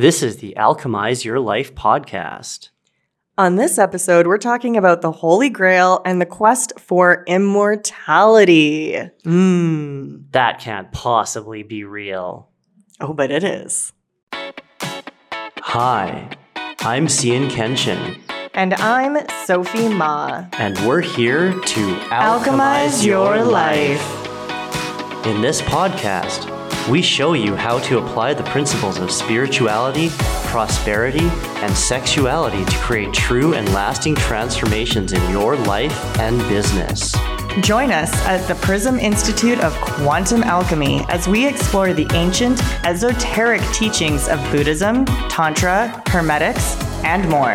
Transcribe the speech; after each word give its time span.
This 0.00 0.22
is 0.22 0.38
the 0.38 0.54
Alchemize 0.56 1.26
Your 1.26 1.38
Life 1.38 1.74
podcast. 1.74 2.70
On 3.36 3.56
this 3.56 3.76
episode, 3.76 4.26
we're 4.26 4.38
talking 4.38 4.78
about 4.78 5.02
the 5.02 5.12
Holy 5.12 5.50
Grail 5.50 6.00
and 6.06 6.22
the 6.22 6.24
quest 6.24 6.72
for 6.80 7.22
immortality. 7.28 8.94
Mmm. 9.26 10.22
That 10.32 10.58
can't 10.58 10.90
possibly 10.90 11.62
be 11.64 11.84
real. 11.84 12.48
Oh, 12.98 13.12
but 13.12 13.30
it 13.30 13.44
is. 13.44 13.92
Hi, 15.58 16.30
I'm 16.78 17.06
Cian 17.06 17.50
Kenshin, 17.50 18.18
And 18.54 18.72
I'm 18.72 19.18
Sophie 19.44 19.90
Ma. 19.90 20.46
and 20.54 20.78
we're 20.88 21.02
here 21.02 21.52
to 21.52 21.94
Alchemize 22.08 23.04
your 23.04 23.44
life. 23.44 24.00
In 25.26 25.42
this 25.42 25.60
podcast, 25.60 26.56
we 26.88 27.02
show 27.02 27.34
you 27.34 27.54
how 27.54 27.78
to 27.80 27.98
apply 27.98 28.34
the 28.34 28.42
principles 28.44 28.98
of 28.98 29.10
spirituality, 29.10 30.08
prosperity, 30.46 31.28
and 31.62 31.76
sexuality 31.76 32.64
to 32.64 32.76
create 32.78 33.12
true 33.12 33.54
and 33.54 33.72
lasting 33.72 34.14
transformations 34.14 35.12
in 35.12 35.30
your 35.30 35.56
life 35.56 36.18
and 36.18 36.38
business. 36.48 37.14
Join 37.60 37.90
us 37.90 38.12
at 38.26 38.46
the 38.46 38.54
Prism 38.56 38.98
Institute 38.98 39.58
of 39.60 39.74
Quantum 39.80 40.42
Alchemy 40.42 41.04
as 41.08 41.28
we 41.28 41.46
explore 41.46 41.92
the 41.92 42.08
ancient, 42.14 42.62
esoteric 42.84 43.62
teachings 43.72 44.28
of 44.28 44.38
Buddhism, 44.50 45.04
Tantra, 45.28 46.02
Hermetics, 46.06 46.76
and 47.04 47.28
more. 47.28 47.54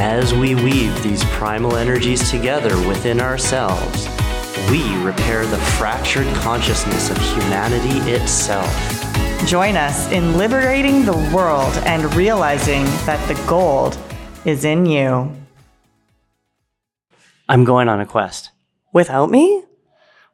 As 0.00 0.32
we 0.34 0.54
weave 0.54 1.02
these 1.02 1.24
primal 1.24 1.76
energies 1.76 2.30
together 2.30 2.76
within 2.86 3.20
ourselves, 3.20 4.06
we 4.70 4.96
repair 5.02 5.46
the 5.46 5.56
fractured 5.56 6.26
consciousness 6.36 7.10
of 7.10 7.16
humanity 7.18 7.98
itself. 8.10 8.68
Join 9.46 9.76
us 9.76 10.10
in 10.12 10.36
liberating 10.36 11.04
the 11.06 11.16
world 11.34 11.72
and 11.86 12.12
realizing 12.14 12.84
that 13.06 13.26
the 13.28 13.34
gold 13.48 13.96
is 14.44 14.64
in 14.64 14.84
you. 14.84 15.34
I'm 17.48 17.64
going 17.64 17.88
on 17.88 18.00
a 18.00 18.06
quest. 18.06 18.50
Without 18.92 19.30
me? 19.30 19.64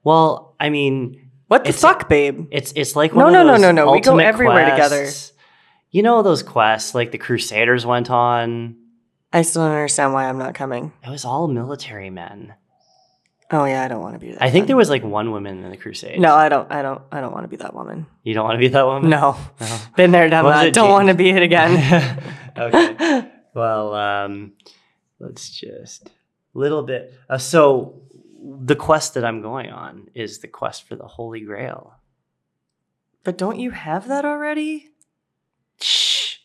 Well, 0.03 0.55
I 0.59 0.71
mean, 0.71 1.21
What 1.47 1.63
the 1.65 1.69
It's- 1.69 1.83
fuck, 1.83 2.09
babe? 2.09 2.49
it's 2.51 2.73
it's 2.75 2.97
like 2.97 3.15
No, 3.15 3.25
one 3.25 3.33
no, 3.35 3.41
of 3.43 3.47
no, 3.47 3.53
those 3.53 3.61
no, 3.63 3.71
no. 3.71 3.93
We 3.93 4.01
go 4.01 4.13
ultimate 4.13 4.27
everywhere 4.27 4.71
together. 4.71 5.09
You 5.91 6.03
know 6.03 6.23
those 6.23 6.43
quests 6.43 6.95
like 6.95 7.13
the 7.13 7.19
Crusaders 7.19 7.85
went 7.87 8.11
on. 8.11 8.77
I 9.33 9.43
still 9.43 9.63
don't 9.63 9.73
understand 9.73 10.15
why 10.15 10.25
I'm 10.29 10.39
not 10.39 10.55
coming. 10.55 10.93
It 11.07 11.11
was 11.11 11.25
all 11.25 11.47
military 11.47 12.09
men. 12.11 12.55
Oh 13.51 13.65
yeah, 13.67 13.83
I 13.85 13.89
don't 13.89 14.01
want 14.01 14.15
to 14.15 14.19
be 14.19 14.33
that. 14.33 14.43
I 14.43 14.51
think 14.51 14.67
there 14.67 14.77
was 14.77 14.89
like 14.91 15.05
one 15.05 15.31
woman 15.31 15.63
in 15.65 15.71
the 15.71 15.77
crusade. 15.77 16.19
No, 16.19 16.35
I 16.35 16.49
don't. 16.49 16.71
I 16.73 16.83
don't. 16.83 17.03
I 17.13 17.21
don't 17.21 17.33
want 17.33 17.45
to 17.45 17.49
be 17.49 17.57
that 17.57 17.75
woman. 17.75 18.07
you 18.23 18.35
don't 18.35 18.45
want 18.45 18.55
to 18.57 18.59
be 18.59 18.69
that 18.69 18.87
woman. 18.87 19.11
No, 19.11 19.37
No. 19.61 19.79
been 19.97 20.11
there, 20.13 20.29
done 20.29 20.45
that. 20.47 20.73
Don't 20.73 20.91
want 20.91 21.09
to 21.09 21.15
be 21.15 21.29
it 21.31 21.43
again. 21.43 22.23
okay. 22.57 23.31
Well, 23.55 23.95
um, 23.95 24.55
let's 25.21 25.49
just 25.49 26.11
little 26.55 26.83
bit. 26.83 27.15
Uh, 27.31 27.39
so 27.39 28.03
the 28.43 28.75
quest 28.75 29.15
that 29.15 29.25
I'm 29.25 29.43
going 29.43 29.71
on 29.71 30.09
is 30.13 30.41
the 30.41 30.49
quest 30.49 30.89
for 30.89 30.97
the 30.97 31.07
Holy 31.07 31.39
Grail. 31.41 31.95
but 33.23 33.39
don't 33.39 33.61
you 33.61 33.71
have 33.71 34.09
that 34.09 34.25
already? 34.25 34.91
Shh. 35.81 36.39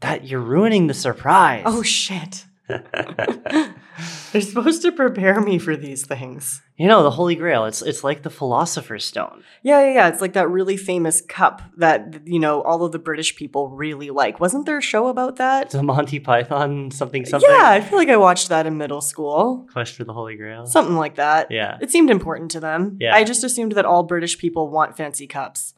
That 0.00 0.24
you're 0.26 0.40
ruining 0.40 0.86
the 0.86 0.94
surprise. 0.94 1.64
Oh 1.66 1.82
shit! 1.82 2.46
They're 4.32 4.40
supposed 4.42 4.82
to 4.82 4.92
prepare 4.92 5.40
me 5.40 5.58
for 5.58 5.76
these 5.76 6.06
things. 6.06 6.62
you 6.76 6.88
know 6.88 7.02
the 7.02 7.10
Holy 7.10 7.34
Grail. 7.34 7.64
It's 7.66 7.82
it's 7.82 8.02
like 8.02 8.22
the 8.22 8.30
Philosopher's 8.30 9.04
Stone. 9.04 9.44
Yeah, 9.62 9.80
yeah, 9.86 9.94
yeah. 9.94 10.08
It's 10.08 10.20
like 10.20 10.32
that 10.34 10.48
really 10.48 10.76
famous 10.76 11.20
cup 11.20 11.62
that 11.76 12.26
you 12.26 12.38
know 12.38 12.62
all 12.62 12.84
of 12.84 12.92
the 12.92 12.98
British 12.98 13.36
people 13.36 13.68
really 13.70 14.10
like. 14.10 14.40
Wasn't 14.40 14.66
there 14.66 14.78
a 14.78 14.82
show 14.82 15.08
about 15.08 15.36
that? 15.36 15.70
The 15.70 15.82
Monty 15.82 16.18
Python 16.18 16.90
something 16.90 17.24
something. 17.24 17.48
Yeah, 17.50 17.70
I 17.70 17.80
feel 17.80 17.98
like 17.98 18.08
I 18.08 18.16
watched 18.16 18.48
that 18.48 18.66
in 18.66 18.76
middle 18.78 19.00
school. 19.00 19.66
Quest 19.72 19.94
for 19.94 20.04
the 20.04 20.12
Holy 20.12 20.36
Grail. 20.36 20.66
Something 20.66 20.96
like 20.96 21.16
that. 21.16 21.50
yeah. 21.50 21.78
It 21.80 21.90
seemed 21.90 22.10
important 22.10 22.50
to 22.52 22.60
them. 22.60 22.96
Yeah. 23.00 23.14
I 23.14 23.24
just 23.24 23.44
assumed 23.44 23.72
that 23.72 23.84
all 23.84 24.02
British 24.02 24.38
people 24.38 24.68
want 24.70 24.96
fancy 24.96 25.26
cups. 25.26 25.74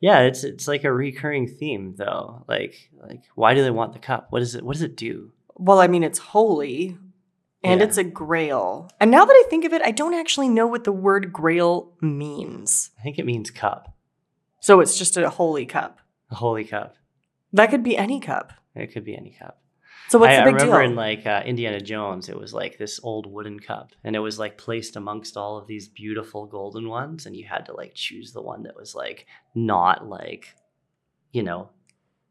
Yeah, 0.00 0.20
it's 0.20 0.44
it's 0.44 0.66
like 0.66 0.84
a 0.84 0.92
recurring 0.92 1.46
theme 1.46 1.94
though. 1.96 2.44
Like 2.48 2.90
like 3.00 3.22
why 3.34 3.54
do 3.54 3.62
they 3.62 3.70
want 3.70 3.92
the 3.92 3.98
cup? 3.98 4.28
What 4.30 4.40
does 4.40 4.54
it 4.54 4.64
what 4.64 4.72
does 4.74 4.82
it 4.82 4.96
do? 4.96 5.30
Well, 5.56 5.80
I 5.80 5.88
mean, 5.88 6.04
it's 6.04 6.18
holy 6.18 6.96
and 7.62 7.80
Yeah. 7.80 7.86
it's 7.86 7.96
a 7.96 8.04
grail. 8.04 8.90
And 9.00 9.10
now 9.10 9.24
that 9.24 9.32
I 9.32 9.44
think 9.50 9.64
of 9.64 9.72
it, 9.72 9.82
I 9.84 9.90
don't 9.90 10.14
actually 10.14 10.48
know 10.48 10.66
what 10.66 10.84
the 10.84 10.92
word 10.92 11.32
grail 11.32 11.92
means. 12.00 12.90
I 12.98 13.02
think 13.02 13.18
it 13.18 13.26
means 13.26 13.50
cup. 13.50 13.94
So 14.60 14.80
it's 14.80 14.98
just 14.98 15.16
a 15.16 15.30
holy 15.30 15.66
cup. 15.66 15.98
A 16.30 16.34
holy 16.36 16.64
cup. 16.64 16.96
That 17.52 17.70
could 17.70 17.82
be 17.82 17.96
any 17.96 18.20
cup. 18.20 18.52
It 18.74 18.92
could 18.92 19.04
be 19.04 19.16
any 19.16 19.30
cup. 19.38 19.60
So 20.08 20.18
what's 20.18 20.32
I, 20.32 20.36
the 20.36 20.42
I 20.42 20.44
big 20.46 20.54
remember 20.54 20.80
deal? 20.82 20.90
in 20.90 20.96
like 20.96 21.26
uh, 21.26 21.42
Indiana 21.44 21.80
Jones, 21.80 22.28
it 22.28 22.38
was 22.38 22.54
like 22.54 22.78
this 22.78 22.98
old 23.02 23.26
wooden 23.26 23.60
cup, 23.60 23.92
and 24.04 24.16
it 24.16 24.20
was 24.20 24.38
like 24.38 24.56
placed 24.56 24.96
amongst 24.96 25.36
all 25.36 25.58
of 25.58 25.66
these 25.66 25.86
beautiful 25.88 26.46
golden 26.46 26.88
ones, 26.88 27.26
and 27.26 27.36
you 27.36 27.46
had 27.46 27.66
to 27.66 27.74
like 27.74 27.92
choose 27.94 28.32
the 28.32 28.40
one 28.40 28.62
that 28.62 28.74
was 28.76 28.94
like 28.94 29.26
not 29.54 30.08
like, 30.08 30.54
you 31.32 31.42
know, 31.42 31.68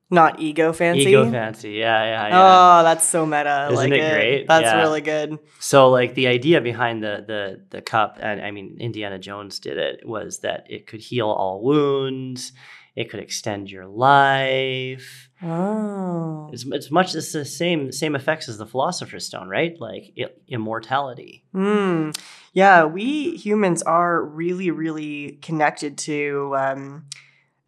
Not 0.10 0.40
ego 0.40 0.72
fancy. 0.72 1.02
ego 1.10 1.30
fancy. 1.30 1.72
Yeah, 1.72 2.04
yeah, 2.06 2.28
yeah. 2.30 2.80
Oh, 2.80 2.84
that's 2.84 3.06
so 3.06 3.26
meta. 3.26 3.68
Isn't 3.72 3.76
like 3.90 4.00
it 4.00 4.12
great? 4.14 4.48
That's 4.48 4.64
Yeah. 4.64 4.80
really 4.82 5.02
good. 5.02 5.38
So 5.60 5.90
like 5.90 6.14
the 6.16 6.28
idea 6.28 6.62
behind 6.62 7.04
the 7.04 7.24
the 7.28 7.62
the 7.70 7.82
cup, 7.82 8.18
and 8.22 8.42
I 8.42 8.52
mean 8.52 8.78
Indiana 8.80 9.20
Jones 9.20 9.60
did 9.60 9.78
it, 9.78 10.08
was 10.08 10.40
that 10.40 10.66
it 10.70 10.88
could 10.88 11.02
heal 11.02 11.28
all 11.28 11.62
wounds, 11.62 12.54
it 12.96 13.10
could 13.10 13.20
extend 13.20 13.70
your 13.70 13.86
life. 13.86 15.30
Oh. 15.44 16.50
It's, 16.54 16.66
it's 16.66 16.90
much 16.90 17.14
it's 17.14 17.34
the 17.34 17.44
same 17.46 17.92
same 17.92 18.16
effects 18.16 18.48
as 18.48 18.58
the 18.58 18.66
Philosopher's 18.66 19.26
Stone, 19.26 19.50
right? 19.50 19.76
Like 19.80 20.14
i 20.18 20.26
immortality. 20.48 21.44
Hmm. 21.52 22.12
Yeah, 22.54 22.86
we 22.86 23.36
humans 23.36 23.84
are 23.84 24.24
really, 24.24 24.72
really 24.72 25.34
connected 25.44 25.98
to 26.00 26.56
um, 26.58 27.06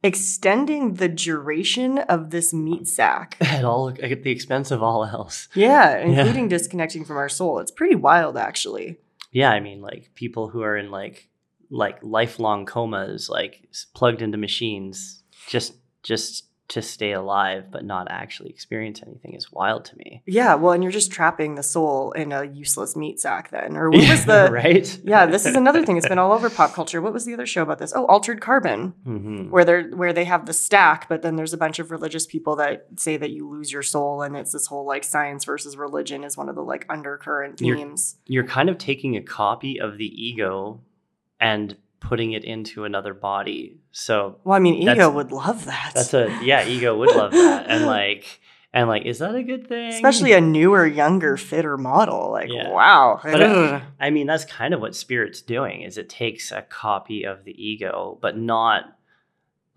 extending 0.04 0.96
the 0.96 1.10
duration 1.10 1.98
of 2.00 2.30
this 2.30 2.54
meat 2.54 2.88
sack. 2.88 3.38
at 3.42 3.66
all 3.66 3.90
at 3.90 4.24
the 4.24 4.32
expense 4.32 4.72
of 4.72 4.82
all 4.82 5.06
else. 5.06 5.48
Yeah, 5.54 5.98
including 6.00 6.48
disconnecting 6.48 7.06
from 7.06 7.18
our 7.18 7.30
soul. 7.30 7.60
It's 7.60 7.72
pretty 7.72 7.96
wild, 7.96 8.38
actually. 8.38 8.98
Yeah, 9.32 9.52
I 9.52 9.60
mean, 9.60 9.82
like 9.82 10.12
people 10.16 10.50
who 10.50 10.62
are 10.62 10.78
in 10.78 10.92
like 10.92 11.30
like 11.70 12.00
lifelong 12.02 12.66
comas, 12.66 13.30
like 13.30 13.68
plugged 13.94 14.22
into 14.22 14.38
machines, 14.38 15.24
just 15.48 15.74
just 16.04 16.46
to 16.70 16.82
stay 16.84 17.12
alive, 17.14 17.72
but 17.72 17.84
not 17.84 18.08
actually 18.12 18.50
experience 18.52 19.02
anything, 19.06 19.34
is 19.34 19.52
wild 19.52 19.86
to 19.86 19.98
me. 19.98 20.22
Yeah, 20.28 20.54
well, 20.54 20.72
and 20.74 20.84
you're 20.84 20.92
just 20.92 21.12
trapping 21.12 21.56
the 21.56 21.64
soul 21.64 22.12
in 22.12 22.32
a 22.32 22.44
useless 22.44 22.96
meat 22.96 23.20
sack, 23.20 23.50
then. 23.50 23.76
Or 23.76 23.90
what 23.90 24.08
was 24.08 24.26
the. 24.28 24.50
right? 24.52 25.00
Yeah, 25.04 25.26
this 25.26 25.48
is 25.48 25.56
another 25.56 25.84
thing. 25.84 25.98
It's 25.98 26.08
been 26.08 26.20
all 26.20 26.32
over 26.32 26.48
pop 26.48 26.74
culture. 26.74 27.02
What 27.02 27.12
was 27.12 27.26
the 27.26 27.34
other 27.34 27.48
show 27.48 27.64
about 27.64 27.80
this? 27.80 27.92
Oh, 27.96 28.06
Altered 28.06 28.40
Carbon, 28.40 28.90
hmm 29.04 29.50
where 29.50 29.66
they're 29.66 29.90
where 29.90 30.14
they 30.14 30.26
have 30.26 30.46
the 30.46 30.54
stack, 30.54 31.10
but 31.10 31.24
then 31.24 31.36
there's 31.38 31.54
a 31.54 31.58
bunch 31.58 31.80
of 31.80 31.90
religious 31.90 32.28
people 32.28 32.56
that 32.58 32.86
say 32.98 33.18
that 33.18 33.32
you 33.32 33.50
lose 33.50 33.72
your 33.72 33.82
soul, 33.82 34.22
and 34.22 34.38
it's 34.38 34.52
this 34.52 34.68
whole 34.68 34.86
like 34.86 35.04
science 35.04 35.46
versus 35.46 35.76
religion 35.76 36.24
is 36.24 36.38
one 36.38 36.50
of 36.50 36.56
the 36.56 36.62
like 36.64 36.86
undercurrent 36.88 37.60
You're- 37.62 37.80
themes. 37.80 38.18
You're 38.28 38.46
kind 38.46 38.70
of 38.70 38.78
taking 38.78 39.18
a 39.18 39.22
copy 39.24 39.80
of 39.82 39.98
the 39.98 40.06
ego 40.06 40.82
and 41.40 41.76
putting 42.00 42.32
it 42.34 42.44
into 42.44 42.84
another 42.86 43.14
body. 43.14 43.78
So 43.92 44.38
Well, 44.44 44.56
I 44.56 44.60
mean, 44.60 44.76
ego 44.76 45.10
would 45.10 45.32
love 45.32 45.66
that. 45.66 45.92
that's 45.96 46.14
a 46.14 46.38
yeah, 46.44 46.66
ego 46.68 46.98
would 46.98 47.16
love 47.16 47.32
that, 47.32 47.66
and 47.70 47.86
like 47.98 48.40
and 48.72 48.88
like, 48.88 49.06
is 49.06 49.18
that 49.20 49.34
a 49.34 49.42
good 49.44 49.68
thing? 49.68 49.90
especially 49.94 50.34
a 50.34 50.42
newer, 50.42 50.86
younger, 50.86 51.38
fitter 51.38 51.76
model. 51.76 52.30
Like, 52.32 52.50
Yeah. 52.52 52.70
wow. 52.70 53.20
But, 53.24 53.42
Ugh. 53.42 53.82
I 54.00 54.10
mean, 54.12 54.28
that's 54.28 54.46
kind 54.46 54.76
of 54.76 54.80
what 54.80 54.96
spirit's 54.96 55.42
doing. 55.42 55.82
Is 55.82 55.98
it 55.98 56.08
takes 56.08 56.52
a 56.52 56.62
copy 56.62 57.24
of 57.24 57.46
the 57.46 57.52
ego, 57.64 58.20
but 58.22 58.38
not 58.38 58.96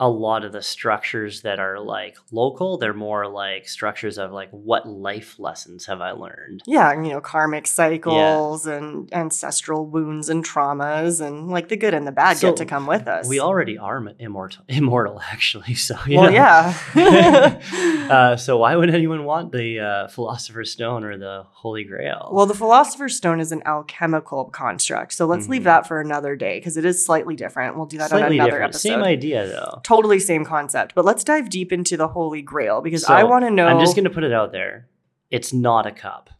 a 0.02 0.08
lot 0.08 0.44
of 0.44 0.50
the 0.50 0.60
structures 0.62 1.42
that 1.42 1.60
are 1.60 1.78
like 1.78 2.16
local. 2.32 2.76
They're 2.76 2.92
more 2.92 3.28
like 3.28 3.68
structures 3.68 4.18
of 4.18 4.32
like 4.32 4.50
what 4.50 4.84
life 4.88 5.38
lessons 5.38 5.86
have 5.86 6.00
I 6.00 6.10
learned. 6.10 6.62
yeah, 6.66 6.92
you 6.92 7.10
know, 7.10 7.20
karmic 7.20 7.68
cycles 7.68 8.66
and 8.66 9.08
ancestral 9.14 9.86
wounds 9.86 10.28
and 10.28 10.44
traumas 10.44 11.20
and 11.24 11.48
like 11.50 11.68
the 11.68 11.76
good 11.76 11.94
and 11.94 12.04
the 12.04 12.10
bad 12.10 12.36
So, 12.38 12.48
get 12.48 12.56
to 12.56 12.66
come 12.66 12.86
with 12.88 13.06
us. 13.06 13.28
We 13.28 13.38
already 13.38 13.78
are 13.78 14.04
immortal, 14.18 14.64
immortal 14.68 15.20
actually. 15.30 15.74
So 15.74 15.94
Well, 16.08 16.32
yeah. 16.32 16.74
uh, 18.10 18.36
so 18.36 18.58
why 18.58 18.74
would 18.74 18.90
anyone 18.92 19.24
want 19.24 19.52
the 19.52 19.78
uh, 19.80 20.08
Philosopher's 20.08 20.72
Stone 20.72 21.04
or 21.04 21.16
the 21.16 21.44
Holy 21.50 21.84
Grail? 21.84 22.30
Well, 22.32 22.46
the 22.46 22.54
Philosopher's 22.54 23.16
Stone 23.16 23.38
is 23.38 23.52
an 23.52 23.62
alchemical 23.66 24.46
construct. 24.46 25.12
So 25.12 25.26
let's 25.26 25.48
leave 25.48 25.62
Mhm. 25.62 25.64
that 25.66 25.86
for 25.86 26.00
another 26.00 26.34
day 26.34 26.58
because 26.58 26.76
it 26.76 26.84
is 26.84 27.04
slightly 27.04 27.36
different. 27.36 27.76
We'll 27.76 27.86
do 27.86 27.98
that 27.98 28.10
slightly 28.10 28.26
on 28.40 28.46
another 28.46 28.50
different. 28.50 28.70
episode. 28.74 28.88
Same 28.88 29.02
idea 29.02 29.46
though. 29.46 29.80
Totally 29.94 30.18
same 30.18 30.44
concept. 30.44 30.94
But 30.94 31.04
let's 31.04 31.24
dive 31.24 31.50
deep 31.50 31.72
into 31.72 31.96
the 31.96 32.08
Holy 32.08 32.42
Grail 32.42 32.80
because 32.80 33.06
So, 33.06 33.14
I 33.14 33.24
want 33.24 33.44
to 33.44 33.50
know. 33.50 33.66
I'm 33.66 33.80
just 33.80 33.94
going 33.94 34.04
to 34.04 34.10
put 34.10 34.24
it 34.24 34.32
out 34.32 34.52
there. 34.52 34.88
It's 35.30 35.52
not 35.52 35.86
a 35.86 35.92
cup. 35.92 36.30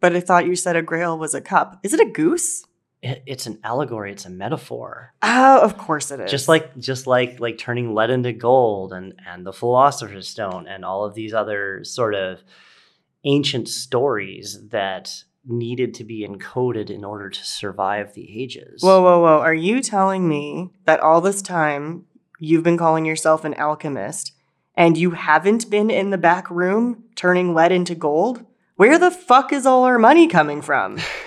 But 0.00 0.14
I 0.14 0.20
thought 0.20 0.46
you 0.46 0.54
said 0.54 0.76
a 0.76 0.82
grail 0.82 1.18
was 1.18 1.34
a 1.34 1.40
cup. 1.40 1.80
Is 1.82 1.92
it 1.92 2.00
a 2.00 2.10
goose? 2.10 2.64
it, 3.02 3.22
it's 3.26 3.46
an 3.46 3.58
allegory. 3.62 4.12
It's 4.12 4.24
a 4.24 4.30
metaphor. 4.30 5.14
Oh, 5.22 5.60
of 5.60 5.78
course 5.78 6.10
it 6.10 6.20
is. 6.20 6.30
Just 6.30 6.48
like 6.48 6.76
just 6.78 7.06
like 7.06 7.40
like 7.40 7.58
turning 7.58 7.94
lead 7.94 8.10
into 8.10 8.32
gold 8.32 8.92
and 8.92 9.14
and 9.26 9.46
the 9.46 9.52
philosopher's 9.52 10.28
stone 10.28 10.66
and 10.66 10.84
all 10.84 11.04
of 11.04 11.14
these 11.14 11.32
other 11.32 11.84
sort 11.84 12.14
of 12.14 12.42
ancient 13.24 13.68
stories 13.68 14.58
that 14.68 15.24
needed 15.44 15.94
to 15.94 16.04
be 16.04 16.26
encoded 16.26 16.90
in 16.90 17.04
order 17.04 17.30
to 17.30 17.44
survive 17.44 18.14
the 18.14 18.42
ages. 18.42 18.82
Whoa, 18.82 19.02
whoa, 19.02 19.20
whoa. 19.20 19.38
Are 19.40 19.54
you 19.54 19.82
telling 19.82 20.28
me 20.28 20.70
that 20.84 21.00
all 21.00 21.20
this 21.20 21.42
time 21.42 22.04
you've 22.38 22.62
been 22.62 22.76
calling 22.76 23.04
yourself 23.04 23.44
an 23.44 23.54
alchemist 23.54 24.32
and 24.74 24.96
you 24.96 25.12
haven't 25.12 25.70
been 25.70 25.90
in 25.90 26.10
the 26.10 26.18
back 26.18 26.50
room 26.50 27.04
turning 27.14 27.54
lead 27.54 27.72
into 27.72 27.94
gold? 27.94 28.44
Where 28.76 28.98
the 28.98 29.10
fuck 29.10 29.52
is 29.52 29.66
all 29.66 29.84
our 29.84 29.98
money 29.98 30.28
coming 30.28 30.62
from? 30.62 30.98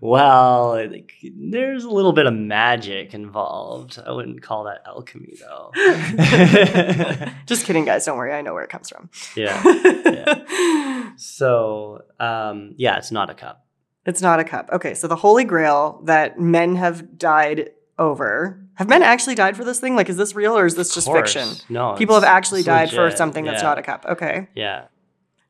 well, 0.00 0.76
like, 0.76 1.12
there's 1.34 1.84
a 1.84 1.90
little 1.90 2.12
bit 2.12 2.26
of 2.26 2.34
magic 2.34 3.14
involved. 3.14 3.98
I 4.04 4.12
wouldn't 4.12 4.42
call 4.42 4.64
that 4.64 4.82
alchemy, 4.86 5.34
though. 5.40 5.72
Just 7.46 7.64
kidding, 7.64 7.84
guys. 7.84 8.04
Don't 8.04 8.16
worry. 8.16 8.32
I 8.32 8.42
know 8.42 8.54
where 8.54 8.64
it 8.64 8.70
comes 8.70 8.88
from. 8.88 9.10
yeah. 9.36 9.62
yeah. 9.64 10.42
So, 11.18 12.02
um, 12.20 12.74
yeah, 12.76 12.98
it's 12.98 13.10
not 13.10 13.30
a 13.30 13.34
cup. 13.34 13.64
It's 14.04 14.20
not 14.20 14.38
a 14.38 14.44
cup. 14.44 14.68
Okay, 14.72 14.92
so 14.92 15.08
the 15.08 15.16
Holy 15.16 15.44
Grail 15.44 16.02
that 16.04 16.38
men 16.38 16.76
have 16.76 17.16
died 17.16 17.70
over. 17.98 18.60
Have 18.74 18.88
men 18.88 19.02
actually 19.02 19.34
died 19.34 19.56
for 19.56 19.64
this 19.64 19.80
thing? 19.80 19.96
Like, 19.96 20.10
is 20.10 20.16
this 20.18 20.34
real 20.34 20.56
or 20.58 20.66
is 20.66 20.74
this 20.74 20.92
just 20.94 21.10
fiction? 21.10 21.48
No, 21.70 21.94
People 21.94 22.14
have 22.16 22.24
actually 22.24 22.62
died 22.62 22.90
for 22.90 23.04
legit. 23.04 23.16
something 23.18 23.44
that's 23.46 23.62
not 23.62 23.78
a 23.78 23.82
cup. 23.82 24.04
Okay. 24.06 24.48
Yeah. 24.54 24.86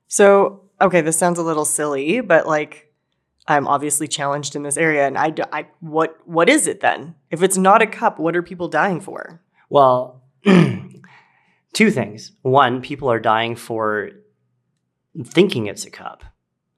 So, 0.06 0.62
okay, 0.80 1.00
this 1.00 1.18
sounds 1.18 1.38
a 1.38 1.42
little 1.42 1.64
silly, 1.64 2.20
but 2.20 2.46
like 2.46 2.85
I'm 3.48 3.68
obviously 3.68 4.08
challenged 4.08 4.56
in 4.56 4.62
this 4.62 4.76
area 4.76 5.06
and 5.06 5.16
I, 5.16 5.32
I 5.52 5.66
what 5.80 6.18
what 6.24 6.48
is 6.48 6.66
it 6.66 6.80
then? 6.80 7.14
If 7.30 7.42
it's 7.42 7.56
not 7.56 7.82
a 7.82 7.86
cup, 7.86 8.18
what 8.18 8.34
are 8.36 8.42
people 8.42 8.68
dying 8.68 9.00
for? 9.00 9.40
Well, 9.68 10.22
two 11.72 11.90
things. 11.90 12.32
One, 12.42 12.80
people 12.82 13.10
are 13.10 13.20
dying 13.20 13.56
for 13.56 14.10
thinking 15.24 15.66
it's 15.66 15.84
a 15.84 15.90
cup, 15.90 16.24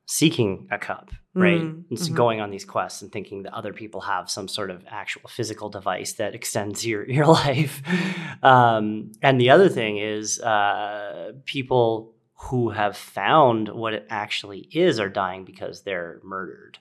seeking 0.06 0.68
a 0.70 0.78
cup, 0.78 1.10
right? 1.34 1.60
Mm, 1.60 1.84
It's 1.90 2.08
going 2.08 2.40
on 2.40 2.50
these 2.50 2.64
quests 2.64 3.02
and 3.02 3.10
thinking 3.12 3.42
that 3.44 3.54
other 3.54 3.72
people 3.72 4.02
have 4.02 4.30
some 4.30 4.48
sort 4.48 4.70
of 4.70 4.84
actual 4.88 5.28
physical 5.28 5.68
device 5.68 6.14
that 6.14 6.34
extends 6.34 6.86
your, 6.86 7.08
your 7.10 7.26
life. 7.26 7.82
Um, 8.42 9.12
and 9.22 9.40
the 9.40 9.50
other 9.50 9.68
thing 9.68 9.98
is 9.98 10.40
uh, 10.40 11.32
people 11.44 12.14
who 12.43 12.70
have 12.70 12.96
found 12.96 13.69
what 13.69 13.93
it 13.94 14.06
actually 14.08 14.69
is 14.73 15.00
are 15.00 15.08
dying 15.08 15.44
because 15.44 15.82
they're 15.82 16.20
murdered 16.23 16.79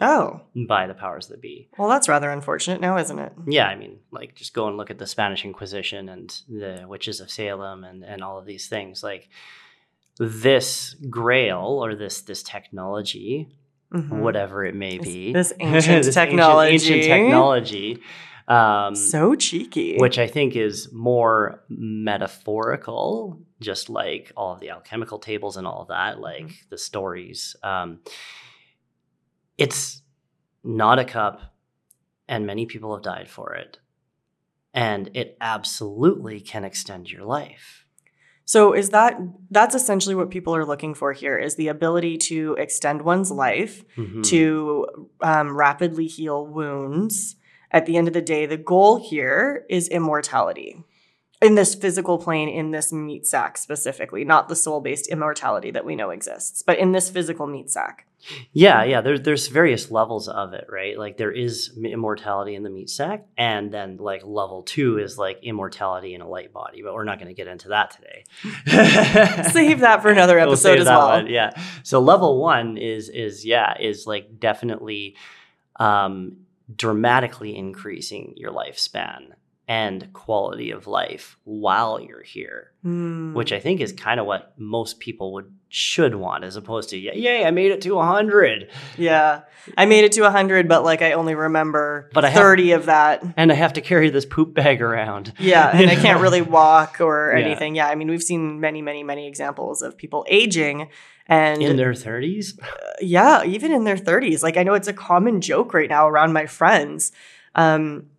Oh, 0.00 0.40
by 0.56 0.86
the 0.88 0.94
powers 0.94 1.28
that 1.28 1.40
be. 1.40 1.68
well 1.78 1.88
that's 1.88 2.08
rather 2.08 2.28
unfortunate 2.30 2.80
now, 2.80 2.96
isn't 2.98 3.18
it? 3.18 3.32
Yeah, 3.46 3.66
I 3.68 3.76
mean, 3.76 4.00
like 4.10 4.34
just 4.34 4.52
go 4.52 4.66
and 4.66 4.76
look 4.76 4.90
at 4.90 4.98
the 4.98 5.06
Spanish 5.06 5.44
Inquisition 5.44 6.08
and 6.08 6.36
the 6.48 6.84
witches 6.88 7.20
of 7.20 7.30
Salem 7.30 7.84
and, 7.84 8.02
and 8.04 8.22
all 8.22 8.36
of 8.38 8.44
these 8.46 8.66
things. 8.66 9.02
Like 9.04 9.28
this 10.18 10.94
grail 11.10 11.80
or 11.84 11.94
this 11.94 12.22
this 12.22 12.42
technology, 12.42 13.48
Mhm. 13.92 14.20
whatever 14.20 14.64
it 14.64 14.74
may 14.74 14.98
be, 14.98 15.32
this 15.32 15.52
ancient 15.60 16.12
technology. 16.12 16.72
ancient, 16.74 17.02
technology, 17.04 18.00
um, 18.48 18.94
So 18.94 19.34
cheeky. 19.34 19.96
which 19.98 20.18
I 20.18 20.26
think 20.26 20.54
is 20.56 20.92
more 20.92 21.62
metaphorical, 21.68 23.40
just 23.60 23.88
like 23.88 24.32
all 24.36 24.52
of 24.54 24.60
the 24.60 24.70
alchemical 24.70 25.18
tables 25.18 25.56
and 25.56 25.66
all 25.66 25.82
of 25.82 25.88
that, 25.88 26.20
like 26.20 26.42
Mm-hmm. 26.44 26.68
the 26.70 26.78
stories. 26.78 27.56
Um, 27.62 28.00
it's 29.58 30.02
not 30.62 30.98
a 30.98 31.04
cup, 31.04 31.40
and 32.28 32.46
many 32.46 32.66
people 32.66 32.94
have 32.94 33.02
died 33.04 33.28
for 33.28 33.54
it. 33.54 33.78
And 34.72 35.10
it 35.14 35.36
absolutely 35.40 36.40
can 36.40 36.64
extend 36.64 37.10
your 37.10 37.24
life. 37.24 37.86
So 38.46 38.74
is 38.74 38.90
that 38.90 39.16
that's 39.50 39.74
essentially 39.74 40.14
what 40.14 40.30
people 40.30 40.54
are 40.54 40.66
looking 40.66 40.92
for 40.94 41.12
here 41.12 41.38
is 41.38 41.54
the 41.56 41.68
ability 41.68 42.18
to 42.18 42.56
extend 42.58 43.02
one's 43.02 43.30
life, 43.30 43.84
Mhm. 43.96 44.22
to 44.24 45.08
um, 45.22 45.56
rapidly 45.56 46.06
heal 46.06 46.44
wounds. 46.46 47.36
At 47.74 47.86
the 47.86 47.96
end 47.96 48.06
of 48.06 48.14
the 48.14 48.22
day, 48.22 48.46
the 48.46 48.56
goal 48.56 49.02
here 49.04 49.66
is 49.68 49.88
immortality 49.88 50.84
in 51.42 51.56
this 51.56 51.74
physical 51.74 52.18
plane, 52.18 52.48
in 52.48 52.70
this 52.70 52.92
meat 52.92 53.26
sack 53.26 53.58
specifically, 53.58 54.24
not 54.24 54.48
the 54.48 54.54
soul 54.54 54.80
based 54.80 55.08
immortality 55.08 55.72
that 55.72 55.84
we 55.84 55.96
know 55.96 56.10
exists, 56.10 56.62
but 56.62 56.78
in 56.78 56.92
this 56.92 57.10
physical 57.10 57.48
meat 57.48 57.72
sack. 57.72 58.06
Yeah, 58.52 58.84
yeah. 58.84 59.00
There's 59.00 59.22
there's 59.22 59.48
various 59.48 59.90
levels 59.90 60.28
of 60.28 60.54
it, 60.54 60.66
right? 60.70 60.96
Like 60.96 61.16
there 61.16 61.32
is 61.32 61.76
immortality 61.76 62.54
in 62.54 62.62
the 62.62 62.70
meat 62.70 62.88
sack, 62.90 63.26
and 63.36 63.72
then 63.72 63.96
like 63.96 64.24
level 64.24 64.62
two 64.62 64.98
is 64.98 65.18
like 65.18 65.40
immortality 65.42 66.14
in 66.14 66.20
a 66.20 66.28
light 66.28 66.52
body. 66.52 66.80
But 66.80 66.94
we're 66.94 67.02
not 67.02 67.18
going 67.18 67.28
to 67.28 67.34
get 67.34 67.48
into 67.48 67.70
that 67.70 67.90
today. 67.90 68.24
Save 69.50 69.80
that 69.80 70.00
for 70.00 70.10
another 70.10 70.36
We'll 70.36 70.52
episode 70.52 70.68
save 70.68 70.80
as 70.82 70.86
well. 70.86 71.08
one, 71.08 71.26
Yeah. 71.26 71.50
So 71.82 72.00
level 72.00 72.40
one 72.40 72.78
is 72.78 73.08
is 73.08 73.44
yeah 73.44 73.74
is 73.80 74.06
like 74.06 74.38
definitely 74.38 75.16
um, 75.76 76.43
dramatically 76.74 77.56
increasing 77.56 78.34
your 78.36 78.52
lifespan 78.52 79.32
and 79.66 80.12
quality 80.12 80.70
of 80.70 80.86
life 80.86 81.38
while 81.44 81.98
you're 81.98 82.22
here, 82.22 82.70
Hmm. 82.82 83.32
which 83.32 83.50
I 83.52 83.60
think 83.60 83.80
is 83.80 83.92
kind 83.92 84.20
of 84.20 84.26
what 84.26 84.52
most 84.58 85.00
people 85.00 85.32
would 85.34 85.50
should 85.70 86.14
want, 86.14 86.44
as 86.44 86.54
opposed 86.54 86.90
to 86.90 86.98
yeah, 86.98 87.14
yay, 87.14 87.44
I 87.44 87.50
made 87.50 87.72
it 87.72 87.80
to 87.82 87.98
hundred. 87.98 88.70
yeah, 88.98 89.40
I 89.76 89.86
made 89.86 90.04
it 90.04 90.12
to 90.12 90.20
100, 90.22 90.68
but 90.68 90.84
like 90.84 91.02
I 91.02 91.12
only 91.12 91.34
remember 91.34 92.10
But 92.14 92.24
I 92.24 92.28
have- 92.28 92.40
30 92.42 92.72
of 92.72 92.86
that. 92.86 93.24
and 93.36 93.50
I 93.50 93.54
have 93.56 93.72
to 93.72 93.80
carry 93.80 94.10
this 94.10 94.24
poop 94.26 94.54
bag 94.54 94.80
around. 94.82 95.32
Yeah, 95.38 95.70
and 95.76 95.90
I 95.90 95.96
can't 95.96 96.20
really 96.20 96.42
walk 96.60 97.00
or 97.00 97.32
anything. 97.32 97.74
Yeah, 97.74 97.88
I 97.88 97.94
mean, 97.96 98.08
we've 98.08 98.22
seen 98.22 98.60
many, 98.60 98.82
many, 98.82 99.02
many 99.02 99.26
examples 99.26 99.82
of 99.82 99.96
people 99.96 100.24
aging 100.28 100.90
and 101.26 101.60
in 101.62 101.76
their 101.76 101.94
thirties. 101.94 102.56
yeah, 103.00 103.42
even 103.44 103.72
in 103.72 103.82
their 103.84 103.96
30s. 103.96 104.42
Like 104.44 104.56
I 104.58 104.62
know 104.62 104.74
it's 104.74 104.88
a 104.88 104.92
common 104.92 105.40
joke 105.40 105.72
right 105.74 105.88
now 105.90 106.06
around 106.06 106.34
my 106.34 106.46
friends. 106.46 107.10
Um 107.56 108.10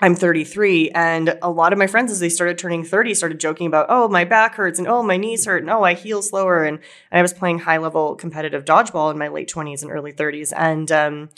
I'm 0.00 0.14
33 0.14 0.90
and 0.90 1.38
a 1.42 1.50
lot 1.50 1.72
of 1.72 1.78
my 1.78 1.86
friends 1.86 2.10
as 2.10 2.20
they 2.20 2.30
started 2.30 2.58
turning 2.58 2.84
30 2.84 3.14
started 3.14 3.38
joking 3.38 3.66
about, 3.66 3.86
"Oh, 3.88 4.08
my 4.08 4.24
back 4.24 4.54
hurts 4.54 4.78
and 4.78 4.88
oh, 4.88 5.02
my 5.02 5.16
knees 5.16 5.44
hurt 5.44 5.62
and 5.62 5.70
oh, 5.70 5.82
I 5.82 5.94
heal 5.94 6.22
slower." 6.22 6.64
And, 6.64 6.78
and 7.10 7.18
I 7.18 7.22
was 7.22 7.34
playing 7.34 7.60
high-level 7.60 8.16
competitive 8.16 8.64
dodgeball 8.64 9.10
in 9.10 9.18
my 9.18 9.28
late 9.28 9.50
20s 9.50 9.82
and 9.82 9.90
early 9.90 10.12
30s 10.12 10.52
and 10.56 10.90
um 10.90 11.28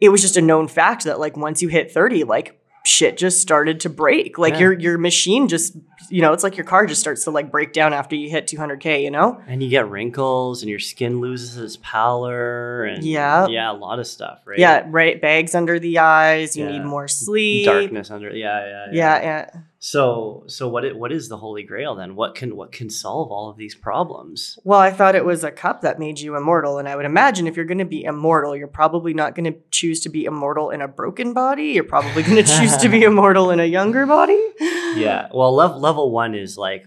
it 0.00 0.10
was 0.10 0.20
just 0.20 0.36
a 0.36 0.42
known 0.42 0.68
fact 0.68 1.04
that 1.04 1.18
like 1.18 1.36
once 1.36 1.62
you 1.62 1.68
hit 1.68 1.90
30, 1.90 2.24
like 2.24 2.60
shit 2.86 3.16
just 3.16 3.40
started 3.40 3.80
to 3.80 3.90
break. 3.90 4.38
Like 4.38 4.54
Yeah. 4.54 4.60
your 4.60 4.72
your 4.74 4.98
machine 4.98 5.48
just 5.48 5.76
you 6.08 6.22
know, 6.22 6.32
it's 6.32 6.44
like 6.44 6.56
your 6.56 6.64
car 6.64 6.86
just 6.86 7.00
starts 7.00 7.24
to 7.24 7.30
like 7.32 7.50
break 7.50 7.72
down 7.72 7.92
after 7.92 8.14
you 8.14 8.30
hit 8.30 8.46
200k, 8.46 9.02
you 9.02 9.10
know? 9.10 9.40
And 9.48 9.60
you 9.62 9.68
get 9.68 9.88
wrinkles, 9.90 10.62
and 10.62 10.70
your 10.70 10.78
skin 10.78 11.20
loses 11.20 11.56
its 11.58 11.76
pallor, 11.82 12.84
and 12.84 13.02
Yeah. 13.02 13.48
yeah, 13.48 13.72
a 13.72 13.74
lot 13.74 13.98
of 13.98 14.06
stuff, 14.06 14.40
right? 14.46 14.58
Yeah, 14.58 14.84
right. 14.88 15.20
Bags 15.20 15.54
under 15.54 15.78
the 15.80 15.98
eyes. 15.98 16.56
You 16.56 16.64
Yeah. 16.64 16.72
need 16.72 16.84
more 16.84 17.08
sleep. 17.08 17.66
darkness 17.66 18.10
under. 18.10 18.30
Yeah, 18.30 18.66
yeah, 18.66 18.86
Yeah, 18.92 19.22
yeah. 19.22 19.50
So, 19.78 20.44
so 20.46 20.68
what? 20.68 20.84
It, 20.84 20.96
what 20.96 21.12
is 21.12 21.28
the 21.28 21.36
Holy 21.36 21.62
Grail 21.62 21.94
then? 21.94 22.16
What 22.16 22.34
can 22.34 22.56
what 22.56 22.72
can 22.72 22.88
solve 22.88 23.30
all 23.30 23.50
of 23.50 23.56
these 23.56 23.74
problems? 23.74 24.58
Well, 24.64 24.80
I 24.80 24.90
thought 24.90 25.14
it 25.14 25.24
was 25.24 25.44
a 25.44 25.50
cup 25.50 25.82
that 25.82 25.98
made 25.98 26.18
you 26.18 26.36
immortal, 26.36 26.78
and 26.78 26.88
I 26.88 26.96
would 26.96 27.04
imagine 27.04 27.46
if 27.46 27.56
you're 27.56 27.66
going 27.66 27.78
to 27.78 27.84
be 27.84 28.04
immortal, 28.04 28.56
you're 28.56 28.68
probably 28.68 29.12
not 29.12 29.34
going 29.34 29.52
to 29.52 29.58
choose 29.70 30.00
to 30.00 30.08
be 30.08 30.24
immortal 30.24 30.70
in 30.70 30.80
a 30.80 30.88
broken 30.88 31.34
body. 31.34 31.66
You're 31.66 31.84
probably 31.84 32.22
going 32.22 32.42
to 32.42 32.58
choose 32.58 32.76
to 32.78 32.88
be 32.88 33.02
immortal 33.04 33.50
in 33.50 33.60
a 33.60 33.64
younger 33.64 34.06
body. 34.06 34.42
Yeah. 34.60 35.28
Well, 35.32 35.54
level 35.54 35.78
level 35.78 36.10
one 36.10 36.34
is 36.34 36.56
like 36.56 36.86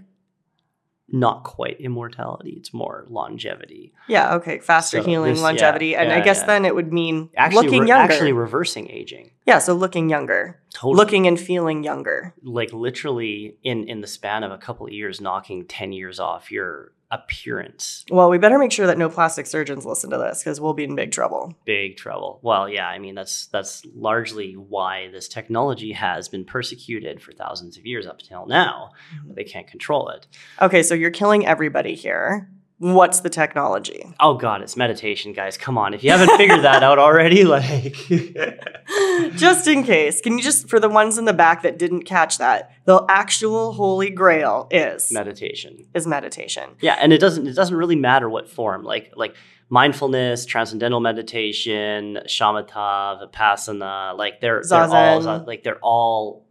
not 1.12 1.44
quite 1.44 1.80
immortality. 1.82 2.54
It's 2.58 2.74
more 2.74 3.06
longevity. 3.10 3.94
Yeah. 4.08 4.36
Okay. 4.36 4.60
Faster 4.60 5.02
So 5.02 5.04
healing, 5.08 5.32
this- 5.34 5.40
yeah, 5.42 5.48
longevity, 5.48 5.96
and 5.96 6.12
I 6.12 6.22
guess 6.22 6.40
yeah. 6.42 6.46
then 6.48 6.66
it 6.66 6.76
would 6.76 6.92
mean 6.94 7.30
Actually, 7.36 7.66
looking 7.66 7.82
re- 7.82 7.88
younger. 7.88 8.14
actually 8.14 8.34
reversing 8.34 8.90
aging. 8.92 9.32
yeah. 9.46 9.60
So 9.60 9.74
looking 9.74 10.10
younger, 10.10 10.62
Totally. 10.74 10.96
looking 10.96 11.28
and 11.28 11.40
feeling 11.40 11.84
younger. 11.84 12.34
like 12.44 12.72
literally 12.74 13.58
in 13.64 13.88
in 13.88 14.02
the 14.02 14.08
span 14.08 14.44
of 14.44 14.52
a 14.52 14.58
couple 14.58 14.86
of 14.86 14.94
years, 14.94 15.20
knocking 15.22 15.66
ten 15.66 15.92
years 15.94 16.20
off 16.20 16.52
your 16.52 16.94
appearance. 17.12 18.06
Well, 18.10 18.30
we 18.30 18.38
better 18.38 18.60
make 18.60 18.72
sure 18.72 18.88
that 18.88 18.98
no 18.98 19.10
plastic 19.10 19.48
surgeons 19.48 19.86
listen 19.86 20.10
to 20.12 20.18
this 20.18 20.44
because 20.44 20.62
we'll 20.62 20.74
be 20.74 20.84
in 20.84 20.96
big 20.96 21.12
trouble. 21.12 21.56
big 21.66 21.98
trouble. 21.98 22.40
Well, 22.44 22.70
yeah, 22.70 22.88
I 22.88 23.00
mean 23.00 23.16
that's 23.16 23.48
that's 23.48 23.84
largely 23.96 24.54
why 24.54 25.10
this 25.12 25.28
technology 25.28 25.92
has 25.94 26.30
been 26.30 26.46
persecuted 26.46 27.22
for 27.22 27.32
thousands 27.32 27.78
of 27.78 27.86
years 27.86 28.06
up 28.06 28.20
until 28.20 28.46
now. 28.46 28.92
But 29.12 29.24
mm-hmm. 29.24 29.34
they 29.36 29.44
can't 29.44 29.68
control 29.68 30.10
it. 30.10 30.28
Okay, 30.62 30.84
so 30.84 30.94
you're 30.94 31.12
killing 31.12 31.46
everybody 31.46 31.96
here. 31.96 32.50
What's 32.80 33.20
the 33.20 33.30
technology? 33.30 34.10
Oh 34.22 34.36
god, 34.36 34.62
it's 34.62 34.78
meditation, 34.78 35.34
guys. 35.34 35.58
Come 35.58 35.78
on. 35.78 35.94
If 35.94 36.02
you 36.02 36.12
haven't 36.12 36.36
figured 36.38 36.64
that 36.64 36.82
out 36.82 36.98
already, 36.98 37.44
like 37.46 37.94
just 39.36 39.68
in 39.68 39.84
case, 39.84 40.22
can 40.22 40.38
you 40.38 40.44
just, 40.44 40.70
for 40.70 40.80
the 40.80 40.88
ones 40.88 41.18
in 41.18 41.26
the 41.26 41.34
back 41.34 41.62
that 41.64 41.78
didn't 41.78 42.04
catch 42.04 42.38
that, 42.38 42.72
the 42.86 43.04
actual 43.10 43.74
holy 43.74 44.10
grail 44.10 44.70
is 44.72 45.12
meditation. 45.12 45.88
is 45.94 46.08
meditation. 46.08 46.70
Yeah, 46.80 46.96
and 47.00 47.12
it 47.12 47.20
doesn't 47.20 47.48
it 47.48 47.54
doesn't 47.54 47.76
really 47.76 47.98
matter 47.98 48.30
what 48.30 48.50
form. 48.50 48.84
Like 48.84 49.12
like 49.16 49.36
mindfulness, 49.70 50.46
transcendental 50.46 51.02
meditation, 51.02 52.20
shamatha, 52.28 53.22
vipassana, 53.22 54.18
like 54.18 54.42
they're, 54.42 54.64
they're 54.68 54.88
all 54.88 55.44
like 55.46 55.64
they're 55.64 55.80
all 55.80 56.48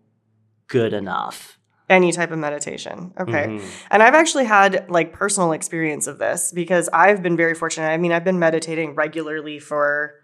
good 0.69 0.93
enough. 0.93 1.58
Any 1.89 2.13
type 2.13 2.31
of 2.31 2.39
meditation. 2.39 3.13
Okay. 3.19 3.47
Mhm. 3.47 3.63
And 3.91 4.03
I've 4.03 4.15
actually 4.15 4.45
had 4.45 4.87
like 4.91 5.13
personal 5.13 5.53
experience 5.53 6.07
of 6.07 6.19
this 6.19 6.53
because 6.53 6.89
I've 6.93 7.23
been 7.23 7.37
very 7.37 7.55
fortunate. 7.55 7.89
I 7.89 7.97
mean, 7.97 8.13
I've 8.13 8.25
been 8.25 8.39
meditating 8.39 8.95
regularly 8.95 9.59
for 9.59 10.15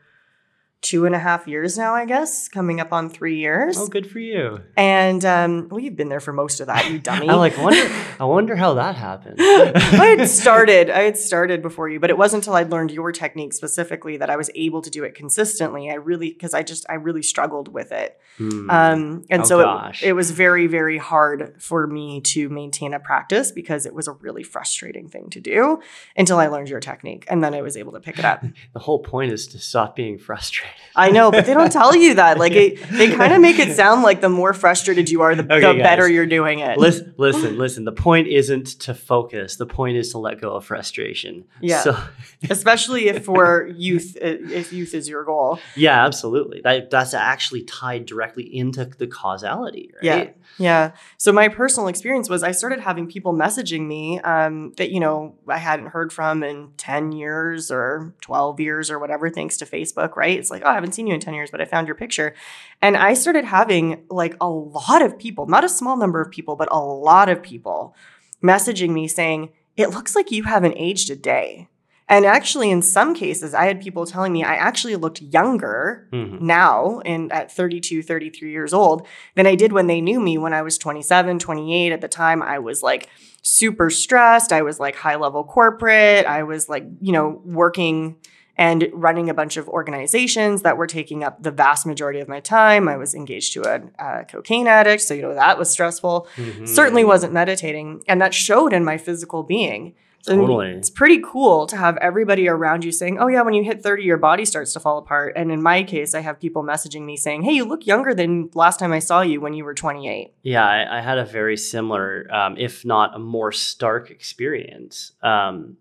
two 0.84 1.06
and 1.06 1.14
a 1.14 1.18
half 1.18 1.48
years 1.48 1.78
now, 1.78 1.94
I 1.94 2.04
guess, 2.04 2.46
coming 2.46 2.78
up 2.78 2.92
on 2.92 3.08
three 3.08 3.38
years. 3.38 3.78
Oh, 3.78 3.86
good 3.88 4.08
for 4.08 4.18
you. 4.18 4.60
And 4.76 5.24
um, 5.24 5.68
well, 5.70 5.80
you've 5.80 5.96
been 5.96 6.10
there 6.10 6.20
for 6.20 6.32
most 6.34 6.60
of 6.60 6.66
that, 6.66 6.90
you 6.90 6.98
dummy. 7.00 7.28
I 7.28 7.34
like 7.34 7.56
wonder. 7.56 7.90
I 8.20 8.24
wonder 8.26 8.54
how 8.54 8.74
that 8.74 8.94
happened. 8.94 9.36
I 9.40 10.14
had 10.18 10.28
started. 10.42 10.90
I 10.90 11.02
had 11.02 11.16
started 11.16 11.62
before 11.62 11.88
you, 11.88 11.98
but 11.98 12.10
it 12.10 12.18
wasn't 12.18 12.42
until 12.42 12.54
I'd 12.54 12.70
learned 12.70 12.90
your 12.90 13.12
technique 13.12 13.54
specifically 13.54 14.18
that 14.18 14.28
I 14.28 14.36
was 14.36 14.50
able 14.54 14.82
to 14.82 14.90
do 14.90 15.04
it 15.04 15.14
consistently. 15.14 15.90
I 15.90 15.94
really, 15.94 16.30
because 16.30 16.52
I 16.52 16.62
just, 16.62 16.84
I 16.90 16.94
really 16.94 17.22
struggled 17.22 17.68
with 17.68 17.90
it. 17.90 18.18
Hmm. 18.36 18.68
Um, 18.68 19.24
and 19.30 19.42
Oh, 19.42 19.44
so 19.46 19.60
it, 19.88 20.02
it 20.02 20.12
was 20.12 20.32
very, 20.32 20.66
very 20.66 20.98
hard 20.98 21.54
for 21.62 21.86
me 21.86 22.20
to 22.20 22.50
maintain 22.50 22.92
a 22.92 23.00
practice 23.00 23.52
because 23.52 23.86
it 23.86 23.94
was 23.94 24.06
a 24.06 24.12
really 24.12 24.42
frustrating 24.42 25.08
thing 25.08 25.30
to 25.30 25.40
do 25.40 25.80
until 26.14 26.38
I 26.38 26.48
learned 26.48 26.68
your 26.68 26.80
technique. 26.80 27.24
And 27.28 27.42
then 27.42 27.54
I 27.54 27.62
was 27.62 27.76
able 27.78 27.92
to 27.92 28.00
pick 28.00 28.18
it 28.18 28.24
up. 28.26 28.44
the 28.74 28.80
whole 28.80 28.98
point 28.98 29.32
is 29.32 29.46
to 29.48 29.58
stop 29.58 29.96
being 29.96 30.18
frustrated. 30.18 30.73
I 30.96 31.10
know, 31.10 31.30
but 31.30 31.44
they 31.46 31.54
don't 31.54 31.72
tell 31.72 31.94
you 31.96 32.14
that. 32.14 32.38
Like, 32.44 32.52
it, 32.52 32.82
they 32.90 33.10
kind 33.10 33.32
of 33.32 33.40
make 33.40 33.58
it 33.58 33.74
sound 33.74 34.02
like 34.02 34.20
the 34.20 34.28
more 34.28 34.52
frustrated 34.52 35.08
you 35.08 35.22
are, 35.22 35.34
the, 35.34 35.44
Okay, 35.44 35.76
the 35.78 35.82
better 35.82 36.06
you're 36.08 36.26
doing 36.26 36.58
it. 36.58 36.76
listen, 36.78 37.14
listen, 37.16 37.56
listen. 37.56 37.84
The 37.84 37.92
point 37.92 38.28
isn't 38.28 38.66
to 38.80 38.92
focus. 38.92 39.56
The 39.56 39.66
point 39.66 39.96
is 39.96 40.10
to 40.12 40.18
let 40.18 40.40
go 40.40 40.56
of 40.56 40.64
frustration. 40.66 41.44
Yeah. 41.60 41.80
So, 41.80 41.96
Especially 42.50 43.08
if 43.08 43.24
for 43.24 43.66
youth, 43.68 44.16
if 44.20 44.72
youth 44.72 44.94
is 44.94 45.08
your 45.08 45.24
goal. 45.24 45.58
yeah, 45.74 46.04
absolutely. 46.04 46.60
That 46.62 46.90
that's 46.90 47.14
actually 47.14 47.62
tied 47.62 48.04
directly 48.04 48.44
into 48.54 48.84
the 48.84 49.06
causality, 49.06 49.92
right? 50.02 50.04
Yeah. 50.04 50.30
Yeah. 50.58 50.90
So 51.16 51.32
my 51.32 51.48
personal 51.48 51.88
experience 51.88 52.28
was 52.28 52.42
I 52.42 52.52
started 52.52 52.80
having 52.80 53.08
people 53.08 53.32
messaging 53.32 53.86
me 53.86 54.20
um, 54.20 54.72
that, 54.76 54.90
you 54.90 55.00
know, 55.00 55.36
I 55.48 55.58
hadn't 55.58 55.86
heard 55.86 56.12
from 56.12 56.42
in 56.42 56.72
10 56.76 57.12
years 57.12 57.70
or 57.70 58.14
12 58.20 58.60
years 58.60 58.90
or 58.90 58.98
whatever, 58.98 59.30
thanks 59.30 59.56
to 59.58 59.66
Facebook, 59.66 60.16
right? 60.16 60.38
It's 60.38 60.50
like, 60.50 60.63
oh, 60.64 60.70
I 60.70 60.74
haven't 60.74 60.92
seen 60.92 61.06
you 61.06 61.14
in 61.14 61.20
10 61.20 61.34
years, 61.34 61.50
but 61.50 61.60
I 61.60 61.64
found 61.64 61.86
your 61.86 61.94
picture. 61.94 62.34
And 62.82 62.96
I 62.96 63.14
started 63.14 63.44
having 63.44 64.04
like 64.10 64.36
a 64.40 64.48
lot 64.48 65.02
of 65.02 65.18
people, 65.18 65.46
not 65.46 65.64
a 65.64 65.68
small 65.68 65.96
number 65.96 66.20
of 66.20 66.30
people, 66.30 66.56
but 66.56 66.68
a 66.72 66.78
lot 66.78 67.28
of 67.28 67.42
people 67.42 67.94
messaging 68.42 68.90
me 68.90 69.08
saying, 69.08 69.50
it 69.76 69.88
looks 69.90 70.14
like 70.14 70.30
you 70.30 70.44
haven't 70.44 70.74
aged 70.76 71.10
a 71.10 71.16
day. 71.16 71.68
And 72.06 72.26
actually, 72.26 72.70
in 72.70 72.82
some 72.82 73.14
cases, 73.14 73.54
I 73.54 73.64
had 73.64 73.80
people 73.80 74.04
telling 74.04 74.32
me 74.32 74.44
I 74.44 74.56
actually 74.56 74.94
looked 74.96 75.22
younger 75.22 76.06
Mhm. 76.12 76.38
now 76.42 77.00
and 77.00 77.32
at 77.32 77.50
32 77.50 78.02
33 78.02 78.50
years 78.50 78.74
old 78.74 79.06
than 79.36 79.46
i 79.46 79.54
did 79.54 79.72
when 79.72 79.86
they 79.86 80.02
knew 80.02 80.20
me 80.20 80.36
when 80.36 80.52
i 80.52 80.60
was 80.60 80.76
27 80.76 81.38
28 81.38 81.92
at 81.92 82.00
the 82.02 82.08
time 82.08 82.42
i 82.42 82.58
was 82.58 82.82
like 82.82 83.08
super 83.42 83.88
stressed 83.88 84.52
i 84.52 84.60
was 84.60 84.78
like 84.78 84.96
high 84.96 85.16
level 85.16 85.42
corporate 85.44 86.26
i 86.26 86.42
was 86.42 86.68
like 86.68 86.84
you 87.00 87.10
know 87.12 87.40
working 87.46 88.16
and 88.56 88.88
running 88.92 89.28
a 89.28 89.34
bunch 89.34 89.56
of 89.56 89.68
organizations 89.68 90.62
that 90.62 90.76
were 90.76 90.86
taking 90.86 91.24
up 91.24 91.42
the 91.42 91.50
vast 91.50 91.86
majority 91.86 92.20
of 92.20 92.28
my 92.28 92.40
time 92.40 92.88
i 92.88 92.96
was 92.96 93.14
engaged 93.14 93.52
to 93.52 93.62
a, 93.98 94.24
cocaine 94.26 94.66
addict 94.66 95.02
so 95.02 95.14
you 95.14 95.22
know 95.22 95.34
that 95.34 95.58
was 95.58 95.70
stressful 95.70 96.26
Mhm. 96.36 96.68
certainly 96.68 97.04
wasn't 97.04 97.32
meditating 97.32 98.02
and 98.06 98.20
that 98.20 98.32
showed 98.34 98.72
in 98.72 98.84
my 98.84 98.96
physical 98.98 99.42
being 99.42 99.94
so 100.22 100.34
Totally. 100.34 100.70
it's 100.70 100.88
pretty 100.88 101.20
cool 101.22 101.66
to 101.66 101.76
have 101.76 101.98
everybody 101.98 102.48
around 102.48 102.82
you 102.82 102.92
saying 102.92 103.18
oh 103.18 103.26
yeah 103.28 103.42
when 103.42 103.52
you 103.54 103.62
hit 103.62 103.82
30 103.82 104.04
your 104.04 104.16
body 104.16 104.44
starts 104.46 104.72
to 104.72 104.80
fall 104.80 104.96
apart 104.98 105.34
and 105.36 105.52
in 105.52 105.60
my 105.62 105.82
case 105.82 106.14
i 106.14 106.20
have 106.20 106.40
people 106.40 106.62
messaging 106.62 107.02
me 107.04 107.16
saying 107.16 107.42
hey 107.42 107.52
you 107.52 107.64
look 107.64 107.86
younger 107.86 108.14
than 108.14 108.48
last 108.54 108.78
time 108.78 108.92
i 108.92 108.98
saw 109.00 109.20
you 109.20 109.40
when 109.40 109.52
you 109.52 109.64
were 109.64 109.74
28 109.74 110.32
Yeah, 110.42 110.64
I, 110.66 110.98
I 110.98 111.00
had 111.02 111.18
a 111.18 111.24
very 111.26 111.56
similar, 111.58 112.26
um, 112.32 112.56
if 112.56 112.84
not 112.86 113.14
a 113.14 113.18
more 113.18 113.52
stark 113.52 114.10
experience. 114.10 115.12
Um, 115.22 115.76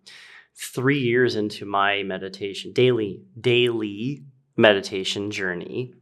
three 0.55 0.99
years 0.99 1.35
into 1.35 1.65
my 1.65 2.03
meditation, 2.03 2.71
daily, 2.73 3.21
daily 3.39 4.23
meditation 4.57 5.31
journey. 5.31 5.93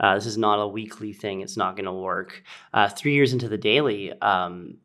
Uh, 0.00 0.14
this 0.14 0.26
is 0.26 0.36
not 0.38 0.60
a 0.60 0.66
weekly 0.66 1.12
thing. 1.12 1.40
It's 1.40 1.56
not 1.56 1.76
going 1.76 1.84
to 1.86 1.92
work. 1.92 2.42
Uh, 2.72 2.88
three 2.88 3.14
years 3.14 3.32
into 3.32 3.48
the 3.48 3.58
daily, 3.58 4.12
um, 4.20 4.78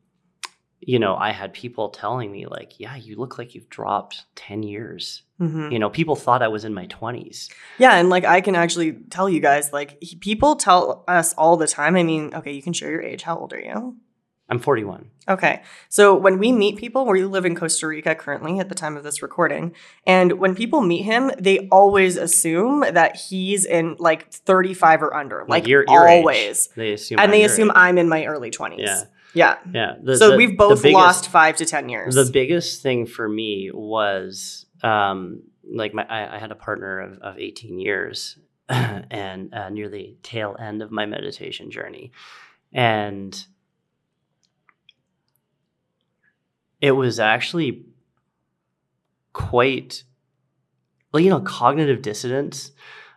you 0.81 0.97
know, 0.97 1.15
I 1.15 1.31
had 1.31 1.51
people 1.53 1.89
telling 1.89 2.31
me 2.31 2.45
like, 2.45 2.79
"Yeah, 2.79 2.95
you 2.95 3.15
look 3.17 3.37
like 3.37 3.53
you've 3.53 3.69
dropped 3.69 4.25
ten 4.35 4.63
years." 4.63 5.23
Mhm. 5.39 5.71
You 5.71 5.79
know, 5.79 5.89
people 5.89 6.15
thought 6.15 6.41
I 6.41 6.47
was 6.47 6.63
in 6.63 6.73
my 6.73 6.85
twenties. 6.85 7.49
yeah 7.79 7.95
and 7.95 8.09
like 8.09 8.25
i 8.25 8.41
can 8.41 8.55
actually 8.55 8.93
tell 9.09 9.29
you 9.29 9.39
guys 9.39 9.71
like 9.73 10.01
people 10.19 10.55
tell 10.55 11.03
us 11.07 11.33
all 11.35 11.55
the 11.57 11.67
time 11.67 11.95
i 11.95 12.03
mean 12.03 12.33
okay 12.33 12.51
you 12.51 12.61
can 12.61 12.73
share 12.73 12.91
your 12.91 13.01
age 13.01 13.21
how 13.23 13.37
old 13.37 13.53
are 13.53 13.59
you 13.59 13.95
I'm 14.49 14.59
41. 14.59 15.09
Okay. 15.27 15.61
So 15.89 16.15
when 16.15 16.39
we 16.39 16.51
meet 16.51 16.77
people, 16.77 17.05
we 17.05 17.23
live 17.23 17.45
in 17.45 17.55
Costa 17.55 17.85
Rica 17.87 18.15
currently 18.15 18.59
at 18.59 18.67
the 18.67 18.73
time 18.75 18.97
of 18.97 19.03
this 19.03 19.21
recording. 19.21 19.75
And 20.07 20.33
when 20.39 20.55
people 20.55 20.81
meet 20.81 21.03
him, 21.03 21.31
they 21.37 21.67
always 21.71 22.17
assume 22.17 22.79
that 22.81 23.15
he's 23.15 23.63
in 23.65 23.95
like 23.99 24.31
35 24.33 25.03
or 25.03 25.13
under. 25.13 25.45
Like 25.47 25.67
your, 25.67 25.85
your 25.87 26.07
age. 26.07 26.19
always. 26.19 26.67
They 26.75 26.93
assume, 26.93 27.19
And 27.19 27.25
I'm 27.25 27.31
they 27.31 27.43
assume 27.43 27.69
age. 27.69 27.75
I'm 27.77 27.97
in 27.99 28.09
my 28.09 28.25
early 28.25 28.49
20s. 28.49 28.79
Yeah. 28.79 29.03
Yeah. 29.35 29.57
Yeah. 29.71 29.95
The- 30.01 30.17
so 30.17 30.31
the- 30.31 30.37
we've 30.37 30.57
both 30.57 30.81
biggest- 30.81 30.93
lost 30.95 31.27
five 31.29 31.57
to 31.57 31.65
10 31.65 31.89
years. 31.89 32.15
The 32.15 32.25
biggest 32.31 32.81
thing 32.81 33.05
for 33.05 33.29
me 33.29 33.69
was 33.71 34.65
um, 34.81 35.43
like 35.71 35.93
my 35.93 36.03
I, 36.09 36.37
I 36.37 36.39
had 36.39 36.51
a 36.51 36.55
partner 36.55 37.01
of, 37.01 37.19
of 37.19 37.37
18 37.37 37.77
years 37.79 38.39
and 38.69 39.53
uh, 39.53 39.69
near 39.69 39.89
the 39.89 40.17
tail 40.23 40.55
end 40.59 40.81
of 40.81 40.89
my 40.91 41.05
meditation 41.05 41.69
journey. 41.69 42.11
And 42.73 43.39
it 46.81 46.91
was 46.91 47.19
actually 47.19 47.85
quite 49.33 50.03
well, 51.11 51.21
you 51.21 51.29
know, 51.29 51.41
cognitive 51.41 52.01
dissonance. 52.01 52.71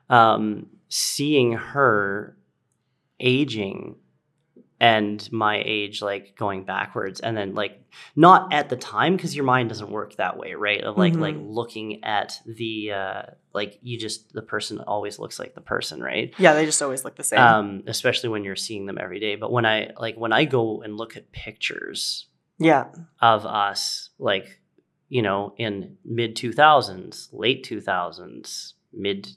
Um, 0.08 0.66
seeing 0.88 1.52
her 1.52 2.36
aging 3.20 3.96
and 4.80 5.30
my 5.32 5.62
age 5.64 6.02
like 6.02 6.34
going 6.36 6.64
backwards 6.64 7.20
and 7.20 7.36
then 7.36 7.54
like 7.54 7.80
not 8.16 8.52
at 8.52 8.68
the 8.68 8.76
time 8.76 9.16
because 9.16 9.34
your 9.34 9.44
mind 9.44 9.68
doesn't 9.68 9.90
work 9.90 10.16
that 10.16 10.36
way 10.36 10.54
right 10.54 10.82
of 10.82 10.98
like 10.98 11.14
like 11.14 11.36
Mhm. 11.36 11.54
looking 11.54 12.02
at 12.04 12.38
the 12.44 12.90
uh 12.92 13.22
like 13.54 13.78
you 13.80 13.96
just 13.96 14.32
the 14.34 14.42
person 14.42 14.80
always 14.80 15.18
looks 15.20 15.38
like 15.38 15.54
the 15.54 15.60
person 15.60 16.02
right 16.02 16.34
yeah, 16.36 16.52
they 16.52 16.66
just 16.66 16.82
always 16.82 17.04
look 17.04 17.14
the 17.14 17.22
same. 17.22 17.38
um 17.38 17.82
especially 17.86 18.28
when 18.30 18.42
you're 18.44 18.56
seeing 18.56 18.86
them 18.86 18.98
every 19.00 19.20
day 19.20 19.36
but 19.36 19.52
when 19.52 19.64
i 19.64 19.90
like 19.98 20.16
when 20.16 20.32
i 20.32 20.44
go 20.44 20.82
and 20.82 20.96
look 20.96 21.16
at 21.16 21.30
pictures 21.32 22.26
yeah. 22.58 22.86
of 23.20 23.44
us 23.46 24.10
like 24.18 24.60
you 25.08 25.22
know 25.22 25.54
in 25.56 25.96
mid 26.04 26.36
2000s 26.36 27.28
late 27.32 27.64
2000s 27.68 28.72
mid 28.92 29.28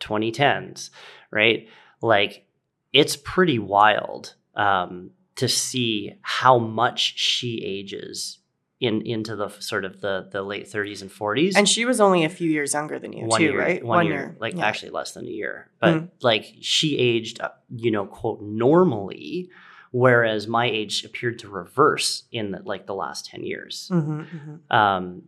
2010s 0.00 0.90
right 1.30 1.68
like 2.00 2.46
it's 2.92 3.16
pretty 3.16 3.58
wild 3.58 4.34
um, 4.54 5.10
to 5.36 5.48
see 5.48 6.14
how 6.22 6.58
much 6.58 7.18
she 7.18 7.60
ages 7.64 8.38
in 8.80 9.02
into 9.02 9.34
the 9.36 9.48
sort 9.48 9.84
of 9.84 10.00
the 10.00 10.28
the 10.30 10.42
late 10.42 10.66
30s 10.70 11.00
and 11.02 11.10
40s 11.10 11.52
And 11.56 11.68
she 11.68 11.84
was 11.84 12.00
only 12.00 12.24
a 12.24 12.28
few 12.28 12.50
years 12.50 12.74
younger 12.74 12.98
than 12.98 13.12
you, 13.12 13.24
one 13.26 13.40
too, 13.40 13.46
year, 13.46 13.58
right? 13.58 13.84
One, 13.84 14.06
year, 14.06 14.36
like 14.40 14.54
Yeah. 14.56 14.66
actually 14.66 14.90
less 14.90 15.12
than 15.12 15.24
a 15.26 15.30
year. 15.30 15.70
But 15.80 15.94
Mm. 15.94 16.10
like 16.22 16.44
she 16.60 16.98
aged, 16.98 17.40
uh, 17.40 17.50
you 17.74 17.90
know, 17.90 18.04
quote 18.06 18.42
normally, 18.42 19.48
whereas 19.94 20.48
my 20.48 20.66
age 20.66 21.04
appeared 21.04 21.38
to 21.38 21.48
reverse 21.48 22.24
in 22.32 22.50
the, 22.50 22.60
like 22.64 22.84
the 22.84 22.94
last 22.94 23.26
ten 23.26 23.44
years. 23.44 23.88
Mhm, 23.92 24.26
mhm. 24.68 24.74
Um, 24.76 25.22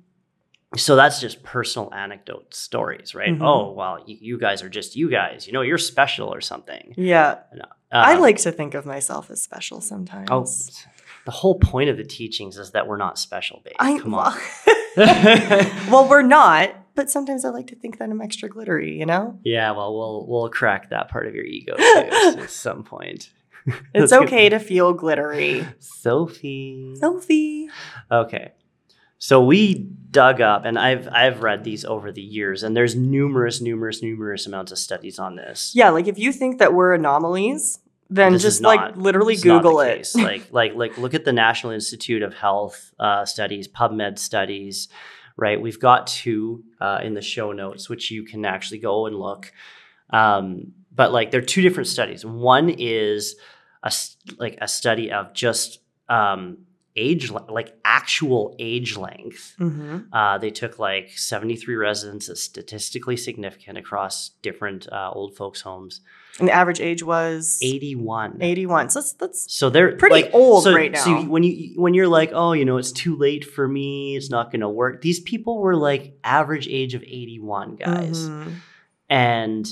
so 0.76 0.96
that's 0.96 1.20
just 1.20 1.44
personal 1.44 1.94
anecdote 1.94 2.52
stories, 2.52 3.14
right? 3.14 3.30
Mhm. 3.30 3.42
Oh 3.42 3.70
well, 3.73 4.02
you, 4.06 4.16
you 4.20 4.38
guys 4.38 4.64
are 4.64 4.68
just 4.68 4.96
you 4.96 5.08
guys. 5.08 5.46
You 5.46 5.52
know, 5.52 5.62
you're 5.62 5.78
special 5.78 6.35
or 6.35 6.40
something. 6.40 6.94
Yeah. 6.96 7.38
Uh, 7.54 7.62
I 7.92 8.16
like 8.16 8.38
to 8.38 8.50
think 8.50 8.75
of 8.75 8.85
myself 8.85 9.30
as 9.30 9.40
special 9.40 9.80
sometimes. 9.80 10.28
Oh, 10.32 10.44
the 11.25 11.30
whole 11.30 11.58
point 11.61 11.88
of 11.88 11.96
the 11.96 12.04
teachings 12.04 12.58
is 12.58 12.73
that 12.73 12.88
we're 12.88 12.96
not 12.96 13.18
special, 13.18 13.61
babe. 13.64 13.75
I, 13.78 13.99
Come 14.00 14.14
on. 14.14 14.37
well, 15.90 16.08
we're 16.08 16.23
not, 16.23 16.75
but 16.96 17.08
sometimes 17.11 17.44
I 17.44 17.50
like 17.50 17.68
to 17.68 17.76
think 17.76 17.99
that 17.99 18.11
I'm 18.11 18.20
extra 18.20 18.49
glittery, 18.49 18.99
you 18.99 19.06
know? 19.06 19.38
Yeah, 19.44 19.70
well, 19.70 19.94
we'll 19.96 20.26
we'll 20.26 20.49
crack 20.50 20.90
that 20.90 21.08
part 21.08 21.28
of 21.28 21.35
your 21.37 21.44
ego 21.44 21.76
too 21.78 22.40
at 22.42 22.50
some 22.50 22.82
point. 22.82 23.30
It's 23.94 24.12
okay 24.12 24.49
to 24.49 24.58
feel 24.58 24.92
glittery. 24.92 25.66
Sophie. 25.78 26.94
Sophie. 26.96 27.68
Okay. 28.11 28.52
So 29.18 29.42
we 29.42 29.75
dug 30.11 30.40
up, 30.40 30.64
and 30.64 30.78
I've 30.78 31.08
I've 31.11 31.42
read 31.42 31.64
these 31.64 31.85
over 31.85 32.12
the 32.12 32.23
years, 32.23 32.62
and 32.62 32.76
there's 32.76 32.94
numerous, 32.94 33.61
numerous, 33.61 34.02
numerous 34.02 34.46
amounts 34.46 34.73
of 34.73 34.78
studies 34.78 35.18
on 35.18 35.37
this. 35.37 35.73
Yeah, 35.75 35.90
like 35.90 36.06
if 36.06 36.18
you 36.18 36.32
think 36.32 36.58
that 36.58 36.75
we're 36.75 36.92
anomalies, 36.92 37.78
then 38.11 38.32
This 38.35 38.44
is 38.44 38.54
just 38.54 38.62
like 38.62 38.96
literally 38.96 39.35
not 39.37 39.42
Google 39.42 39.80
it. 39.80 40.08
like 40.14 40.49
like 40.52 40.75
like 40.75 40.99
look 40.99 41.14
at 41.14 41.25
the 41.25 41.32
National 41.32 41.73
Institute 41.73 42.23
of 42.23 42.35
Health 42.35 42.92
uh, 43.00 43.25
studies, 43.25 43.68
PubMed 43.68 44.18
studies, 44.18 44.88
right? 45.37 45.61
We've 45.61 45.80
got 45.80 46.06
two 46.06 46.64
uh, 46.80 47.00
in 47.02 47.14
the 47.14 47.23
show 47.23 47.52
notes, 47.52 47.88
which 47.88 48.11
you 48.11 48.23
can 48.23 48.44
actually 48.44 48.78
go 48.78 49.06
and 49.06 49.16
look. 49.16 49.50
Um, 50.11 50.73
but 50.94 51.11
like 51.12 51.30
they're 51.30 51.40
two 51.40 51.62
different 51.62 51.88
studies. 51.88 52.25
One 52.25 52.68
is 52.68 53.35
a 53.87 53.90
like 54.38 54.57
a 54.61 54.69
study 54.69 55.11
of 55.12 55.33
just 55.33 55.81
um, 56.09 56.59
age, 56.99 57.31
like 57.31 57.71
actual 57.85 58.55
age 58.59 58.97
length. 58.97 59.55
hmm 59.59 59.99
Uh, 60.12 60.38
they 60.38 60.50
took 60.50 60.78
like 60.78 61.11
73 61.11 61.75
residents, 61.76 62.26
that's 62.28 62.43
statistically 62.43 63.16
significant 63.16 63.76
across 63.78 64.31
different 64.43 64.88
uh, 64.90 65.11
old 65.12 65.37
folks' 65.37 65.61
homes. 65.61 66.00
And 66.38 66.49
the 66.49 66.52
average 66.52 66.81
age 66.81 67.02
was 67.02 67.59
81. 67.62 68.38
81. 68.43 68.90
So 68.90 69.00
that's, 69.00 69.12
that's 69.14 69.40
So 69.61 69.71
they're 69.71 69.97
Pretty 69.97 70.23
like, 70.23 70.31
old 70.35 70.64
so, 70.64 70.73
right 70.75 70.93
now. 70.93 71.05
So 71.05 71.23
when 71.25 71.43
you 71.43 71.81
when 71.81 71.95
you're 71.95 72.09
like, 72.21 72.31
oh, 72.35 72.52
you 72.52 72.64
know, 72.64 72.76
it's 72.78 72.93
too 72.93 73.14
late 73.16 73.45
for 73.45 73.66
me, 73.69 74.16
it's 74.16 74.31
not 74.31 74.50
going 74.52 74.61
to 74.61 74.69
work. 74.69 75.00
These 75.02 75.21
people 75.21 75.55
were 75.64 75.76
like 75.90 76.19
average 76.25 76.66
age 76.69 76.95
of 76.95 77.02
81 77.02 77.76
guys, 77.76 78.19
Mhm. 78.28 78.52
and 79.09 79.66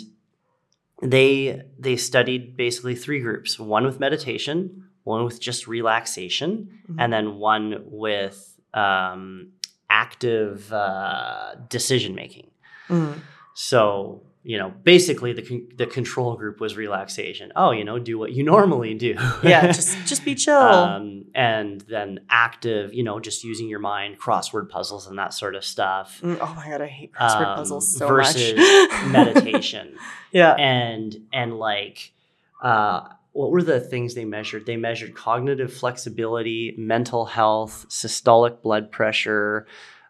they 1.05 1.63
they 1.79 1.97
studied 1.97 2.57
basically 2.57 2.95
three 2.97 3.21
groups: 3.21 3.59
one 3.59 3.85
with 3.85 4.01
meditation, 4.01 4.85
one 5.05 5.25
with 5.25 5.39
just 5.41 5.67
relaxation, 5.69 6.51
Mhm. 6.89 6.97
and 6.99 7.13
then 7.13 7.27
one 7.37 7.83
with 7.85 8.39
um, 8.73 9.51
active 9.89 10.73
uh, 10.73 11.55
decision 11.69 12.15
making. 12.15 12.49
Mhm. 12.89 13.21
So, 13.55 14.23
you 14.47 14.59
know, 14.59 14.73
basically 14.83 15.33
the 15.33 15.43
con- 15.43 15.69
the 15.75 15.87
control 15.87 16.37
group 16.37 16.61
was 16.61 16.77
relaxation. 16.77 17.51
Oh, 17.57 17.71
you 17.71 17.83
know, 17.83 17.99
do 17.99 18.19
what 18.19 18.33
you 18.33 18.43
normally 18.55 18.95
do. 18.95 19.17
Yeah, 19.43 19.67
just 19.73 19.97
just 20.07 20.25
be 20.25 20.35
chill. 20.35 20.55
um, 20.55 21.25
and 21.35 21.81
then 21.83 22.21
active, 22.29 22.93
you 22.93 23.03
know, 23.03 23.19
just 23.19 23.43
using 23.43 23.69
your 23.69 23.81
mind, 23.81 24.21
crossword 24.21 24.69
puzzles 24.69 25.07
and 25.07 25.19
that 25.19 25.33
sort 25.33 25.55
of 25.55 25.65
stuff. 25.65 26.21
Mm, 26.23 26.39
oh 26.41 26.55
my 26.55 26.69
god, 26.69 26.83
I 26.83 26.87
hate 26.87 27.13
crossword 27.15 27.47
um, 27.47 27.57
puzzles 27.57 27.97
so 27.97 28.07
versus 28.07 28.57
much. 28.57 29.07
meditation 29.07 29.97
yeah. 30.31 30.55
and 30.55 31.17
and 31.33 31.59
like 31.59 32.13
uh 32.63 33.09
what 33.33 33.51
were 33.51 33.65
the 33.65 33.81
things 33.81 34.15
they 34.15 34.25
measured? 34.25 34.65
They 34.65 34.77
measured 34.77 35.17
cognitive 35.17 35.73
flexibility, 35.73 36.73
mental 36.79 37.25
health, 37.25 37.85
systolic 37.89 38.63
blood 38.63 38.93
pressure, 38.93 39.67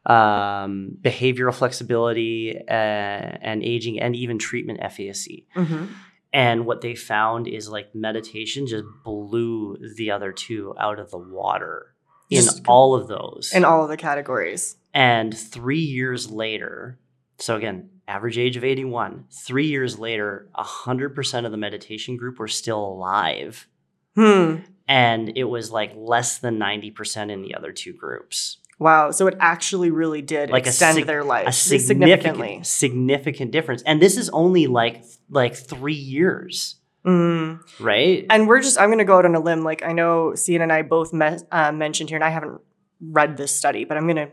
um, 0.06 0.96
behavioral 1.00 1.54
flexibility, 1.54 2.56
uh, 2.68 2.72
and 2.72 3.62
aging, 3.62 4.00
and 4.00 4.14
even 4.16 4.38
treatment 4.38 4.80
efficacy. 4.82 5.46
hmm 5.54 5.86
And 6.32 6.66
what 6.66 6.80
they 6.80 6.94
found 6.94 7.46
is 7.48 7.68
like 7.68 7.94
meditation 7.94 8.66
just 8.66 8.84
blew 9.04 9.76
the 9.96 10.10
other 10.10 10.32
two 10.32 10.74
out 10.78 10.98
of 10.98 11.10
the 11.10 11.18
water 11.18 11.94
in 12.30 12.42
Just- 12.42 12.62
all 12.66 12.94
of 12.94 13.08
those. 13.08 13.52
In 13.54 13.64
all 13.64 13.82
of 13.82 13.88
the 13.88 13.96
categories. 13.96 14.76
And 14.92 15.36
three 15.36 15.80
years 15.80 16.30
later, 16.30 16.98
so 17.38 17.56
again, 17.56 17.90
average 18.06 18.38
age 18.38 18.56
of 18.56 18.64
81, 18.64 19.24
three 19.30 19.66
years 19.66 19.98
later, 19.98 20.48
100% 20.56 21.46
of 21.46 21.50
the 21.50 21.56
meditation 21.56 22.16
group 22.16 22.38
were 22.38 22.48
still 22.48 22.84
alive. 22.84 23.66
Hmm. 24.14 24.56
And 24.86 25.32
it 25.36 25.44
was 25.44 25.70
like 25.72 25.92
less 25.96 26.38
than 26.38 26.58
90% 26.58 27.30
in 27.30 27.42
the 27.42 27.54
other 27.54 27.72
two 27.72 27.92
groups. 27.92 28.58
Wow. 28.78 29.10
So 29.12 29.26
it 29.26 29.36
actually 29.40 29.90
really 29.90 30.20
did 30.22 30.50
Like 30.50 30.66
extend 30.66 30.96
sig- 30.96 31.06
their 31.06 31.22
life 31.24 31.46
A 31.48 31.52
significantly. 31.52 32.60
significant, 32.64 33.50
difference. 33.52 33.82
And 33.82 34.02
this 34.02 34.16
is 34.16 34.28
only 34.30 34.66
like 34.66 35.04
like 35.30 35.54
three 35.54 35.94
years, 35.94 36.76
Mm. 37.06 37.60
right? 37.80 38.26
And 38.30 38.48
we're 38.48 38.60
just, 38.60 38.78
I'm 38.80 38.88
going 38.88 38.98
to 38.98 39.04
go 39.04 39.16
out 39.18 39.24
on 39.26 39.34
a 39.34 39.40
limb. 39.40 39.62
Like 39.62 39.84
I 39.84 39.92
know 39.92 40.34
Cian 40.34 40.60
and 40.62 40.72
I 40.72 40.82
both 40.82 41.12
me- 41.12 41.36
uh, 41.52 41.70
mentioned 41.72 42.08
here, 42.10 42.16
and 42.16 42.24
I 42.24 42.30
haven't 42.30 42.60
read 43.00 43.36
this 43.36 43.54
study, 43.56 43.84
but 43.84 43.96
I'm 43.96 44.04
going 44.04 44.16
to, 44.16 44.28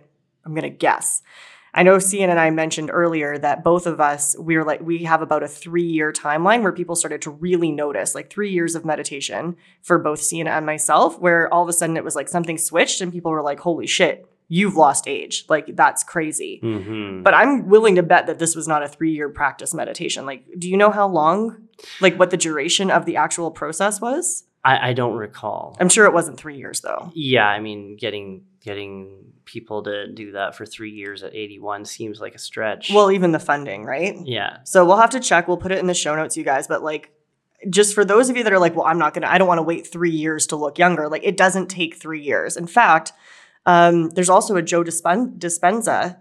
I'm 0.46 0.54
going 0.54 0.64
to 0.64 0.70
guess. 0.70 1.22
I 1.74 1.84
know 1.84 2.00
Cian 2.00 2.30
and 2.30 2.40
I 2.40 2.50
mentioned 2.50 2.90
earlier 2.92 3.38
that 3.38 3.64
both 3.64 3.86
of 3.88 4.02
us, 4.02 4.36
we're 4.38 4.64
like, 4.66 4.82
we 4.82 5.04
have 5.06 5.22
about 5.22 5.44
a 5.44 5.48
three 5.48 5.84
year 5.86 6.12
timeline 6.12 6.64
where 6.64 6.72
people 6.74 6.96
started 6.98 7.22
to 7.24 7.30
really 7.32 7.72
notice, 7.72 8.14
like 8.16 8.30
three 8.30 8.52
years 8.52 8.76
of 8.76 8.84
meditation 8.86 9.56
for 9.82 9.98
both 10.00 10.22
Cian 10.26 10.48
and 10.48 10.66
myself, 10.66 11.20
where 11.20 11.54
all 11.54 11.64
of 11.64 11.70
a 11.70 11.74
sudden 11.74 11.96
it 11.96 12.04
was 12.04 12.16
like 12.16 12.28
something 12.28 12.58
switched 12.58 13.00
and 13.02 13.12
people 13.14 13.32
were 13.32 13.42
like, 13.42 13.60
holy 13.62 13.88
shit, 13.88 14.26
you've 14.54 14.76
lost 14.76 15.08
age. 15.08 15.46
Like 15.48 15.78
that's 15.78 16.04
crazy. 16.04 16.60
Mhm. 16.62 17.24
But 17.24 17.34
I'm 17.34 17.70
willing 17.70 17.96
to 17.96 18.04
bet 18.04 18.28
that 18.28 18.38
this 18.38 18.54
was 18.54 18.68
not 18.68 18.84
a 18.84 18.88
three 18.90 19.14
year 19.14 19.30
practice 19.30 19.74
meditation. 19.74 20.26
Like, 20.26 20.44
do 20.60 20.70
you 20.70 20.76
know 20.76 20.92
how 20.92 21.08
long, 21.08 21.70
like, 22.02 22.20
what 22.20 22.32
the 22.32 22.38
duration 22.38 22.92
of 22.92 23.06
the 23.06 23.16
actual 23.16 23.50
process 23.50 24.02
was? 24.02 24.44
I, 24.66 24.90
I 24.90 24.94
don't 24.94 25.16
recall. 25.16 25.78
I'm 25.80 25.88
sure 25.88 26.06
it 26.06 26.14
wasn't 26.14 26.38
three 26.38 26.58
years 26.58 26.82
though. 26.82 27.12
Yeah, 27.16 27.48
I 27.48 27.60
mean, 27.62 27.96
getting 27.96 28.44
getting 28.60 29.32
people 29.46 29.84
to 29.84 30.08
do 30.12 30.34
that 30.34 30.56
for 30.56 30.66
three 30.66 30.92
years 30.92 31.24
at 31.24 31.34
81 31.34 31.86
seems 31.86 32.20
like 32.20 32.36
a 32.36 32.40
stretch. 32.40 32.92
Well, 32.94 33.10
even 33.12 33.32
the 33.32 33.40
funding, 33.40 33.86
right? 33.86 34.16
yeah. 34.26 34.58
So 34.66 34.86
we'll 34.86 34.98
have 34.98 35.10
to 35.12 35.20
check. 35.22 35.48
We'll 35.48 35.58
put 35.58 35.72
it 35.72 35.80
in 35.80 35.88
the 35.88 35.94
show 35.94 36.14
notes, 36.16 36.36
you 36.38 36.44
guys. 36.44 36.68
But 36.68 36.84
like, 36.84 37.12
just 37.70 37.94
for 37.96 38.04
those 38.04 38.30
of 38.30 38.38
you 38.38 38.44
that 38.44 38.54
are 38.54 38.60
like, 38.60 38.76
well, 38.76 38.86
I'm 38.86 39.00
not 39.00 39.14
gonna, 39.14 39.28
I 39.28 39.38
don't 39.38 39.48
want 39.48 39.60
to 39.60 39.64
wait 39.64 39.88
three 39.88 40.12
years 40.12 40.46
to 40.48 40.56
look 40.56 40.78
younger. 40.78 41.08
Like, 41.10 41.24
it 41.24 41.38
doesn't 41.38 41.68
take 41.68 41.96
three 41.96 42.22
years. 42.22 42.58
In 42.58 42.68
fact, 42.68 43.14
um, 43.66 44.10
there's 44.10 44.30
also 44.30 44.56
a 44.56 44.62
Joe 44.62 44.84
Dispen- 44.84 45.38
Dispenza 45.38 46.18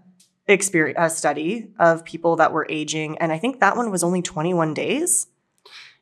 experience 0.47 0.97
uh, 0.99 1.09
study 1.09 1.71
of 1.79 2.03
people 2.03 2.35
that 2.37 2.51
were 2.51 2.67
aging, 2.69 3.17
and 3.19 3.31
I 3.31 3.37
think 3.37 3.59
that 3.59 3.77
one 3.77 3.91
was 3.91 4.03
only 4.03 4.21
21 4.21 4.73
days. 4.73 5.27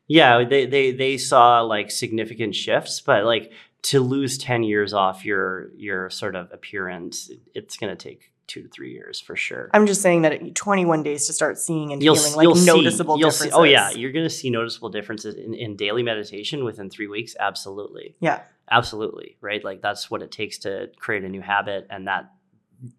Yeah, 0.08 0.42
they, 0.44 0.66
they 0.66 0.90
they 0.90 1.18
saw 1.18 1.60
like 1.60 1.90
significant 1.90 2.54
shifts, 2.54 3.00
but 3.00 3.24
like 3.24 3.52
to 3.82 4.00
lose 4.00 4.38
10 4.38 4.64
years 4.64 4.92
off 4.92 5.24
your 5.24 5.70
your 5.76 6.10
sort 6.10 6.34
of 6.34 6.50
appearance, 6.52 7.30
it's 7.54 7.76
going 7.76 7.96
to 7.96 8.08
take 8.08 8.29
2 8.50 8.62
to 8.62 8.68
3 8.68 8.92
years 8.92 9.20
for 9.20 9.34
sure. 9.36 9.70
I'm 9.72 9.86
just 9.86 10.02
saying 10.02 10.22
that 10.22 10.54
21 10.54 11.02
days 11.02 11.26
to 11.28 11.32
start 11.32 11.58
seeing 11.58 11.92
and 11.92 12.02
You'll, 12.02 12.16
feeling 12.16 12.36
like 12.36 12.42
you'll 12.44 12.54
see- 12.56 12.66
noticeable 12.66 13.16
see- 13.16 13.22
differences. 13.24 13.52
oh 13.54 13.62
yeah, 13.62 13.90
you're 13.90 14.12
going 14.12 14.24
to 14.26 14.30
see 14.30 14.50
noticeable 14.50 14.88
differences 14.90 15.34
in, 15.36 15.54
in 15.54 15.76
daily 15.76 16.02
meditation 16.02 16.64
within 16.64 16.90
3 16.90 17.06
weeks, 17.08 17.34
absolutely. 17.40 18.16
yeah. 18.20 18.42
Absolutely, 18.72 19.36
right? 19.40 19.64
Like 19.64 19.82
that's 19.82 20.10
what 20.12 20.22
it 20.22 20.30
takes 20.30 20.58
to 20.58 20.90
create 20.98 21.24
a 21.24 21.28
new 21.28 21.40
habit 21.40 21.88
and 21.90 22.06
that 22.06 22.30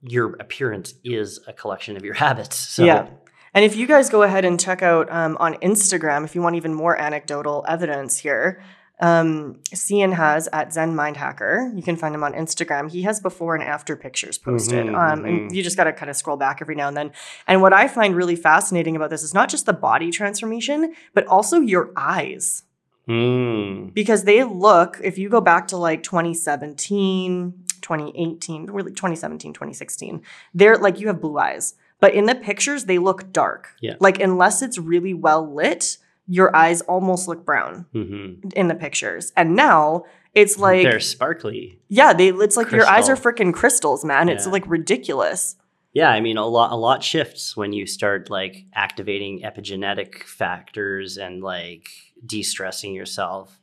your 0.02 0.34
appearance 0.40 0.94
is 1.04 1.40
a 1.48 1.54
collection 1.54 1.96
of 1.96 2.04
your 2.04 2.14
habits. 2.26 2.58
So 2.58 2.84
Yeah. 2.84 3.08
And 3.54 3.66
if 3.66 3.76
you 3.76 3.86
guys 3.88 4.10
go 4.10 4.24
ahead 4.24 4.46
and 4.46 4.60
check 4.60 4.82
out 4.82 5.12
um, 5.12 5.38
on 5.40 5.56
Instagram, 5.56 6.24
if 6.26 6.36
you 6.36 6.42
want 6.42 6.56
even 6.56 6.74
more 6.74 6.98
anecdotal 6.98 7.66
evidence 7.68 8.18
here, 8.18 8.62
um, 9.02 9.60
Cian 9.74 10.12
has 10.14 10.48
at 10.54 10.72
Zen 10.74 10.96
Mind 10.96 11.18
Hacker. 11.18 11.72
You 11.76 11.82
can 11.84 11.96
find 11.96 12.14
him 12.16 12.24
on 12.24 12.34
Instagram. 12.34 12.90
He 12.92 13.02
has 13.02 13.20
before 13.20 13.56
and 13.56 13.64
after 13.64 13.96
pictures 13.96 14.38
posted. 14.38 14.86
Mhm, 14.86 14.96
um, 14.96 15.20
mhm. 15.24 15.28
And 15.28 15.56
you 15.56 15.64
just 15.64 15.76
got 15.76 15.86
to 15.86 15.94
kind 15.94 16.10
of 16.10 16.16
scroll 16.16 16.38
back 16.38 16.60
every 16.62 16.76
now 16.76 16.88
and 16.88 16.96
then. 16.96 17.12
And 17.48 17.62
what 17.62 17.74
I 17.74 17.88
find 17.88 18.16
really 18.16 18.36
fascinating 18.36 18.96
about 18.96 19.10
this 19.10 19.24
is 19.24 19.34
not 19.34 19.50
just 19.50 19.66
the 19.66 19.74
body 19.74 20.12
transformation, 20.12 20.94
but 21.14 21.26
also 21.28 21.60
your 21.60 21.92
eyes. 21.98 22.64
Mm. 23.10 23.96
because 23.96 24.26
they 24.26 24.44
look 24.44 25.00
if 25.04 25.18
you 25.18 25.28
go 25.28 25.42
back 25.42 25.68
to 25.70 25.76
like 25.76 26.04
2017 26.04 27.54
2018 27.82 28.66
really 28.68 28.92
2017 28.92 29.54
2016 29.54 30.22
they're 30.54 30.78
like 30.78 31.00
you 31.00 31.08
have 31.08 31.20
blue 31.20 31.38
eyes 31.40 31.74
but 32.00 32.14
in 32.14 32.26
the 32.28 32.36
pictures 32.36 32.86
they 32.86 33.00
look 33.00 33.34
dark 33.34 33.70
Yeah. 33.82 33.96
like 34.00 34.20
unless 34.20 34.62
it's 34.62 34.78
really 34.78 35.16
well 35.16 35.52
lit 35.52 35.98
your 36.38 36.50
eyes 36.56 36.80
almost 36.94 37.28
look 37.28 37.42
brown 37.46 37.86
hmm 37.92 38.34
in 38.56 38.68
the 38.70 38.76
pictures 38.76 39.34
and 39.36 39.56
now 39.56 40.04
it's 40.34 40.58
like 40.58 40.84
They're 40.84 41.00
sparkly. 41.02 41.80
yeah 41.90 42.14
they 42.14 42.30
it's 42.30 42.56
like 42.56 42.72
your 42.72 42.88
eyes 42.88 43.10
are 43.10 43.18
freaking 43.18 43.54
crystals 43.54 44.06
man 44.06 44.30
it's 44.30 44.48
like 44.48 44.66
ridiculous 44.68 45.56
Yeah, 45.94 46.10
I 46.18 46.22
mean 46.22 46.38
a 46.38 46.46
lot 46.48 46.72
a 46.72 46.76
lot 46.88 47.04
shifts 47.04 47.58
when 47.58 47.74
you 47.74 47.86
start 47.86 48.30
like 48.30 48.56
activating 48.74 49.42
epigenetic 49.50 50.24
factors 50.24 51.18
and 51.18 51.44
like 51.44 51.90
de-stressing 52.26 52.94
yourself. 52.96 53.60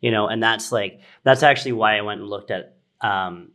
You 0.00 0.10
know, 0.10 0.26
and 0.32 0.42
that's 0.42 0.72
like 0.72 1.00
that's 1.22 1.42
actually 1.42 1.72
why 1.80 1.98
I 1.98 2.00
went 2.08 2.20
and 2.22 2.30
looked 2.30 2.50
at 2.50 2.76
um 3.02 3.52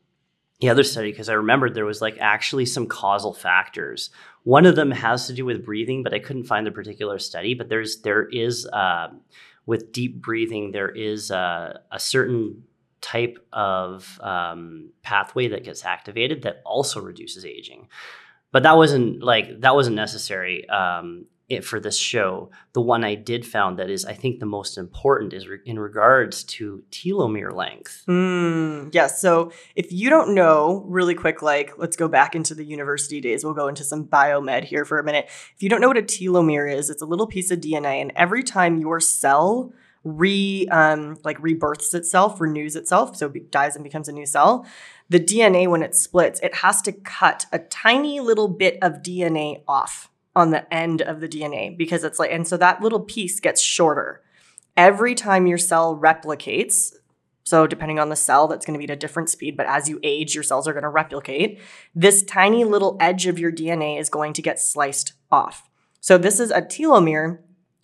the 0.60 0.70
other 0.70 0.84
study 0.84 1.10
because 1.12 1.30
I 1.30 1.34
remembered 1.46 1.74
there 1.74 1.86
was 1.94 2.02
like 2.02 2.18
actually 2.20 2.68
some 2.68 2.86
causal 2.86 3.34
factors. 3.34 4.12
One 4.44 4.66
of 4.66 4.76
them 4.76 4.92
has 4.92 5.28
to 5.28 5.34
do 5.34 5.46
with 5.46 5.66
breathing, 5.66 6.04
but 6.04 6.14
I 6.14 6.20
couldn't 6.20 6.46
find 6.46 6.66
the 6.66 6.72
particular 6.72 7.20
study. 7.20 7.54
But 7.54 7.70
there's 7.70 8.02
there 8.02 8.28
is 8.28 8.68
um, 8.74 9.22
with 9.66 9.92
deep 9.92 10.22
breathing 10.22 10.72
there 10.72 10.90
is 10.90 11.32
a, 11.32 11.82
a 11.92 12.00
certain 12.00 12.64
type 13.02 13.40
of 13.52 14.20
um, 14.22 14.92
pathway 15.04 15.48
that 15.50 15.64
gets 15.64 15.86
activated 15.86 16.44
that 16.44 16.62
also 16.66 17.02
reduces 17.02 17.46
aging. 17.46 17.88
But 18.52 18.64
that 18.64 18.78
wasn't 18.78 19.24
like 19.24 19.62
that 19.62 19.76
wasn't 19.76 19.96
necessary 19.96 20.68
um, 20.70 21.26
it, 21.52 21.66
for 21.66 21.80
this 21.80 21.98
show. 21.98 22.50
The 22.74 22.82
one 22.82 23.04
I 23.04 23.16
did 23.16 23.46
found 23.46 23.78
that 23.78 23.90
is 23.90 24.06
I 24.06 24.14
think 24.14 24.40
the 24.40 24.46
most 24.46 24.78
important 24.78 25.34
is 25.34 25.48
re- 25.48 25.60
in 25.66 25.78
regards 25.78 26.44
to 26.46 26.84
telomere 26.92 27.54
length. 27.54 28.04
Mm, 28.08 28.94
yes. 28.94 29.22
So 29.22 29.52
if 29.76 29.92
you 29.92 30.10
don't 30.10 30.34
know, 30.34 30.84
really 30.88 31.14
quick, 31.14 31.42
like 31.42 31.78
let's 31.78 31.98
go 31.98 32.08
back 32.08 32.36
into 32.36 32.56
the 32.56 32.64
university 32.64 33.20
days. 33.20 33.44
We'll 33.44 33.54
go 33.54 33.68
into 33.68 33.84
some 33.84 34.06
biomed 34.06 34.64
here 34.64 34.86
for 34.86 34.98
a 35.00 35.04
minute. 35.04 35.26
If 35.28 35.62
you 35.62 35.70
don't 35.70 35.82
know 35.82 35.90
what 35.90 35.98
a 35.98 36.04
telomere 36.04 36.74
is, 36.74 36.90
it's 36.90 37.02
a 37.02 37.06
little 37.06 37.28
piece 37.28 37.52
of 37.52 37.60
DNA, 37.60 38.02
and 38.02 38.12
every 38.16 38.44
time 38.44 38.80
your 38.80 39.00
cell 39.00 39.74
re 40.04 40.68
um, 40.72 41.18
like 41.24 41.42
rebirths 41.42 41.94
itself, 41.94 42.40
renews 42.40 42.76
itself, 42.76 43.16
so 43.16 43.28
it 43.28 43.52
dies 43.52 43.76
and 43.76 43.84
becomes 43.84 44.08
a 44.08 44.12
new 44.12 44.26
cell. 44.26 44.66
The 45.10 45.20
DNA 45.20 45.68
when 45.68 45.84
it 45.84 45.96
splits, 45.96 46.40
it 46.42 46.56
has 46.56 46.82
to 46.84 46.92
cut 46.92 47.46
a 47.52 47.60
tiny 47.60 48.20
little 48.20 48.48
bit 48.48 48.78
of 48.82 49.04
DNA 49.04 49.64
off 49.68 50.11
on 50.36 50.52
the 50.52 50.72
end 50.74 51.02
of 51.02 51.20
the 51.20 51.28
DNA 51.28 51.78
because 51.78 52.04
it's 52.04 52.20
like, 52.20 52.32
and 52.32 52.48
so 52.48 52.58
that 52.58 52.82
little 52.82 53.00
piece 53.00 53.40
gets 53.40 53.62
shorter. 53.62 54.22
Every 54.78 55.16
time 55.16 55.48
your 55.48 55.58
cell 55.58 55.98
replicates, 55.98 56.94
so 57.44 57.68
depending 57.68 58.00
on 58.00 58.10
the 58.10 58.16
cell, 58.16 58.48
that's 58.48 58.66
going 58.66 58.80
to 58.80 58.86
be 58.86 58.92
at 58.92 58.96
a 58.96 59.00
different 59.00 59.30
speed, 59.30 59.58
but 59.58 59.66
as 59.66 59.90
you 59.90 60.00
age, 60.04 60.34
your 60.34 60.44
cells 60.44 60.68
are 60.68 60.74
going 60.74 60.84
to 60.84 60.90
replicate. 60.90 61.60
This 61.94 62.24
tiny 62.24 62.64
little 62.64 62.96
edge 63.00 63.28
of 63.28 63.40
your 63.40 63.52
DNA 63.52 64.00
is 64.00 64.10
going 64.10 64.34
to 64.34 64.42
get 64.42 64.60
sliced 64.60 65.14
off. 65.32 65.70
So 66.00 66.18
this 66.18 66.40
is 66.40 66.52
a 66.52 66.62
telomere 66.62 67.40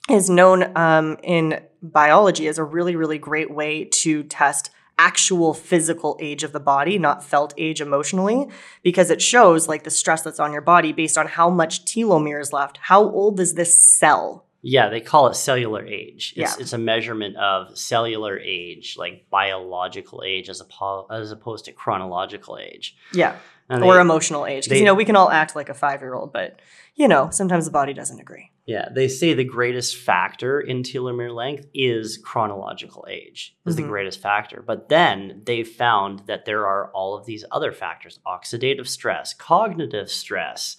is 0.09 0.29
known 0.29 0.75
um, 0.77 1.17
in 1.21 1.59
biology 1.81 2.47
as 2.47 2.57
a 2.57 2.63
really, 2.63 2.95
really 2.95 3.17
great 3.17 3.51
way 3.51 3.83
to 3.83 4.23
test 4.23 4.69
actual 4.99 5.53
physical 5.53 6.17
age 6.19 6.43
of 6.43 6.51
the 6.53 6.59
body, 6.59 6.97
not 6.97 7.23
felt 7.23 7.53
age 7.57 7.81
emotionally, 7.81 8.47
because 8.83 9.09
it 9.09 9.21
shows 9.21 9.67
like 9.67 9.83
the 9.83 9.91
stress 9.91 10.21
that's 10.23 10.39
on 10.39 10.51
your 10.51 10.61
body 10.61 10.91
based 10.91 11.17
on 11.17 11.27
how 11.27 11.49
much 11.49 11.85
telomere 11.85 12.41
is 12.41 12.51
left. 12.53 12.77
How 12.81 13.03
old 13.03 13.39
is 13.39 13.53
this 13.53 13.77
cell? 13.77 14.45
Yeah, 14.63 14.89
they 14.89 14.99
call 15.01 15.27
it 15.27 15.35
cellular 15.35 15.85
age. 15.85 16.33
It's, 16.35 16.57
Yeah. 16.57 16.61
it's 16.61 16.73
a 16.73 16.77
measurement 16.79 17.37
of 17.37 17.77
cellular 17.77 18.37
age, 18.39 18.95
like 18.97 19.29
biological 19.29 20.23
age, 20.25 20.49
as, 20.49 20.61
oppo- 20.61 21.05
as 21.11 21.31
opposed 21.31 21.65
to 21.65 21.71
chronological 21.71 22.57
age. 22.57 22.97
Yeah. 23.13 23.35
And 23.69 23.83
or 23.83 23.93
they- 23.95 24.01
emotional 24.01 24.45
age. 24.45 24.63
Because, 24.65 24.79
you 24.79 24.85
know, 24.85 24.95
we 24.95 25.05
can 25.05 25.15
all 25.15 25.29
act 25.29 25.55
like 25.55 25.69
a 25.69 25.73
five 25.73 26.01
year 26.01 26.15
old, 26.15 26.33
but, 26.33 26.59
you 26.95 27.07
know, 27.07 27.29
sometimes 27.29 27.65
the 27.65 27.71
body 27.71 27.93
doesn't 27.93 28.19
agree. 28.19 28.51
Yeah, 28.67 28.89
they 28.93 29.07
say 29.07 29.33
the 29.33 29.45
greatest 29.45 29.95
factor 29.95 30.59
in 30.59 30.83
telomere 30.83 31.33
length 31.33 31.67
is 31.73 32.17
chronological 32.17 33.07
age 33.09 33.55
is 33.65 33.73
Mhm. 33.75 33.77
the 33.77 33.83
greatest 33.83 34.21
factor. 34.21 34.61
But 34.61 34.89
then 34.89 35.41
they 35.45 35.63
found 35.63 36.23
that 36.27 36.43
there 36.43 36.67
are 36.67 36.91
all 36.91 37.15
of 37.15 37.25
these 37.25 37.45
other 37.49 37.71
factors: 37.71 38.19
oxidative 38.27 38.85
stress, 38.87 39.33
cognitive 39.33 40.09
stress, 40.11 40.75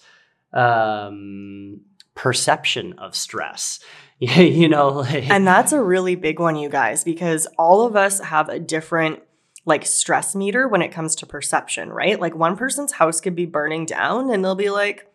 um, 0.53 1.81
perception 2.15 2.93
of 2.99 3.15
stress. 3.15 3.79
you 4.19 4.67
know, 4.69 4.89
like, 4.89 5.29
And 5.29 5.47
that's 5.47 5.71
a 5.71 5.81
really 5.81 6.15
big 6.15 6.39
one, 6.39 6.57
you 6.57 6.69
guys, 6.69 7.03
because 7.03 7.47
all 7.57 7.85
of 7.85 7.95
us 7.95 8.19
have 8.19 8.49
a 8.49 8.59
different 8.59 9.23
like 9.65 9.85
stress 9.85 10.35
meter 10.35 10.67
when 10.67 10.81
it 10.81 10.89
comes 10.91 11.15
to 11.15 11.25
perception, 11.25 11.89
right? 11.89 12.19
Like 12.19 12.35
one 12.35 12.55
person's 12.57 12.93
house 12.93 13.21
could 13.21 13.35
be 13.35 13.45
burning 13.45 13.85
down 13.85 14.29
and 14.31 14.43
they'll 14.43 14.55
be 14.55 14.69
like, 14.69 15.11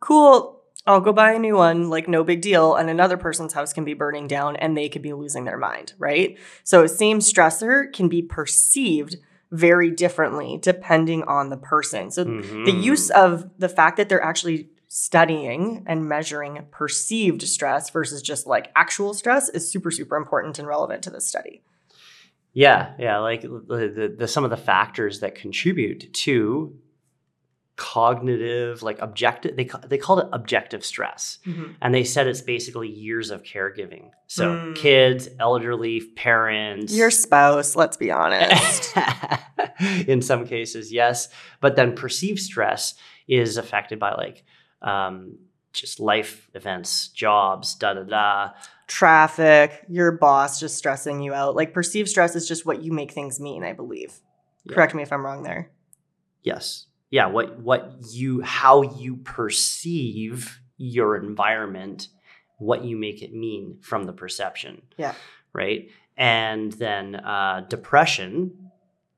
cool, 0.00 0.57
I'll 0.88 1.00
go 1.00 1.12
buy 1.12 1.32
a 1.34 1.38
new 1.38 1.54
one, 1.54 1.90
like 1.90 2.08
no 2.08 2.24
big 2.24 2.40
deal. 2.40 2.74
And 2.74 2.88
another 2.88 3.18
person's 3.18 3.52
house 3.52 3.72
can 3.74 3.84
be 3.84 3.94
burning 3.94 4.26
down 4.26 4.56
and 4.56 4.76
they 4.76 4.88
could 4.88 5.02
be 5.02 5.12
losing 5.12 5.44
their 5.44 5.58
mind, 5.58 5.92
right? 5.98 6.38
So, 6.64 6.86
same 6.86 7.18
stressor 7.20 7.92
can 7.92 8.08
be 8.08 8.22
perceived 8.22 9.16
very 9.50 9.90
differently 9.90 10.58
depending 10.60 11.24
on 11.24 11.50
the 11.50 11.56
person. 11.58 12.10
So, 12.10 12.24
the 12.24 12.30
Mhm. 12.30 12.82
use 12.82 13.10
of 13.10 13.50
the 13.58 13.68
fact 13.68 13.98
that 13.98 14.08
they're 14.08 14.22
actually 14.22 14.70
studying 14.88 15.84
and 15.86 16.08
measuring 16.08 16.64
perceived 16.70 17.42
stress 17.42 17.90
versus 17.90 18.22
just 18.22 18.46
like 18.46 18.70
actual 18.74 19.12
stress 19.12 19.50
is 19.50 19.70
super 19.70 19.90
super 19.90 20.16
important 20.16 20.58
and 20.58 20.66
relevant 20.66 21.02
to 21.02 21.10
this 21.10 21.26
study 21.26 21.60
Yeah, 22.54 22.94
yeah, 22.98 23.18
like 23.18 23.42
the, 23.42 23.92
the, 23.94 24.14
the 24.18 24.26
some 24.26 24.44
of 24.44 24.50
the 24.50 24.56
factors 24.56 25.20
that 25.20 25.34
contribute 25.34 26.10
to 26.24 26.74
cognitive, 27.78 28.82
like 28.82 28.98
objective. 29.00 29.56
They 29.56 29.70
they 29.86 29.96
called 29.96 30.18
it 30.20 30.28
objective 30.32 30.84
stress, 30.84 31.38
and 31.80 31.94
they 31.94 32.04
said 32.04 32.26
it's 32.26 32.42
basically 32.42 32.88
years 32.90 33.30
of 33.30 33.42
caregiving. 33.42 34.10
So 34.26 34.56
Mm. 34.56 34.74
kids, 34.74 35.28
elderly, 35.40 36.00
parents, 36.16 36.92
your 36.94 37.10
spouse 37.10 37.74
let's 37.76 37.96
be 37.96 38.10
honest 38.10 38.94
in 40.06 40.20
some 40.20 40.46
cases, 40.46 40.92
yes, 40.92 41.28
but 41.60 41.76
then 41.76 41.94
perceived 41.94 42.40
stress 42.40 42.94
is 43.26 43.56
affected 43.56 43.98
by 43.98 44.12
like 44.14 44.44
um, 44.82 45.38
just 45.72 45.98
life 46.00 46.50
events, 46.54 47.08
jobs, 47.08 47.74
da 47.76 47.94
da 47.94 48.02
da. 48.02 48.50
traffic 48.86 49.84
your 49.88 50.12
boss 50.12 50.58
just 50.60 50.76
stressing 50.76 51.20
you 51.20 51.32
out 51.34 51.54
like 51.54 51.72
perceived 51.74 52.08
stress 52.08 52.34
is 52.34 52.48
just 52.48 52.64
what 52.66 52.82
you 52.82 52.90
make 52.90 53.12
things 53.12 53.38
mean 53.38 53.62
i 53.62 53.72
believe 53.74 54.18
Yeah. 54.64 54.74
correct 54.74 54.94
me 54.94 55.02
if 55.02 55.12
i'm 55.12 55.24
wrong 55.24 55.42
there 55.42 55.70
Yes. 56.42 56.86
Yeah, 57.10 57.26
what 57.26 57.58
what 57.60 57.96
you 58.12 58.42
how 58.42 58.82
you 58.82 59.16
perceive 59.16 60.60
your 60.76 61.16
environment, 61.16 62.08
what 62.58 62.84
you 62.84 62.96
make 62.96 63.22
it 63.22 63.34
mean 63.34 63.78
from 63.80 64.04
the 64.04 64.12
perception. 64.12 64.82
Yeah. 64.96 65.14
Right? 65.52 65.90
And 66.16 66.72
then 66.72 67.16
uh, 67.16 67.66
depression 67.68 68.70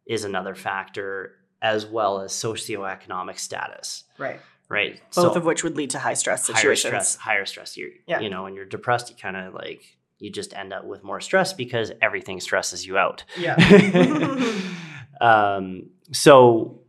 is 0.07 0.25
another 0.25 0.55
factor 0.55 1.37
as 1.63 1.87
well 1.87 2.21
as 2.21 2.33
socioeconomic 2.33 3.39
status, 3.39 4.05
right 4.19 4.41
right? 4.71 5.01
both 5.15 5.37
of 5.37 5.45
which 5.45 5.63
would 5.63 5.77
lead 5.77 5.91
to 5.91 5.99
high 5.99 6.15
stress 6.15 6.47
situations 6.47 6.83
higher 6.85 7.03
stress, 7.03 7.17
higher 7.17 7.45
stress. 7.45 7.77
You're, 7.77 7.91
Yeah. 8.07 8.21
you 8.21 8.31
know, 8.31 8.45
when 8.45 8.55
you're 8.55 8.65
depressed, 8.65 9.11
you 9.11 9.17
kind 9.17 9.37
of 9.37 9.53
like 9.53 9.99
you 10.19 10.31
just 10.31 10.55
end 10.55 10.73
up 10.73 10.85
with 10.85 11.03
more 11.03 11.21
stress 11.21 11.53
because 11.53 11.93
everything 12.01 12.41
stresses 12.41 12.87
you 12.87 12.97
out. 12.97 13.25
yeah 13.37 13.57
um, 15.21 15.91
so, 16.13 16.80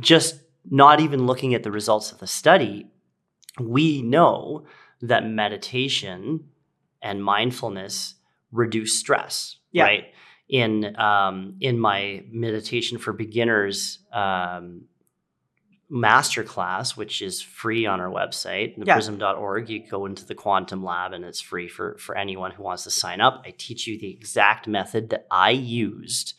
just 0.00 0.40
not 0.70 1.00
even 1.00 1.26
looking 1.26 1.54
at 1.54 1.62
the 1.62 1.70
results 1.70 2.12
of 2.12 2.18
the 2.18 2.26
study, 2.26 2.86
we 3.60 4.02
know 4.02 4.64
that 5.02 5.26
meditation 5.26 6.48
and 7.02 7.22
mindfulness 7.22 8.14
reduce 8.50 8.98
stress. 8.98 9.56
Yeah. 9.72 9.84
Right. 9.84 10.04
In 10.48 10.98
um, 11.00 11.56
in 11.60 11.78
my 11.78 12.22
meditation 12.30 12.98
for 12.98 13.12
beginners 13.12 13.98
um, 14.12 14.82
masterclass, 15.90 16.96
which 16.96 17.22
is 17.22 17.40
free 17.40 17.86
on 17.86 18.00
our 18.00 18.10
website, 18.10 18.74
Yeah. 18.76 18.96
theprism.org, 18.98 19.68
you 19.70 19.86
go 19.88 20.06
into 20.06 20.24
the 20.24 20.34
quantum 20.34 20.82
lab 20.84 21.12
and 21.12 21.24
it's 21.24 21.40
free 21.40 21.68
for, 21.68 21.96
for 21.98 22.16
anyone 22.16 22.50
who 22.50 22.62
wants 22.62 22.84
to 22.84 22.90
sign 22.90 23.20
up. 23.20 23.42
I 23.46 23.54
teach 23.56 23.86
you 23.86 23.98
the 23.98 24.10
exact 24.10 24.66
method 24.66 25.10
that 25.10 25.26
I 25.30 25.50
used 25.50 26.34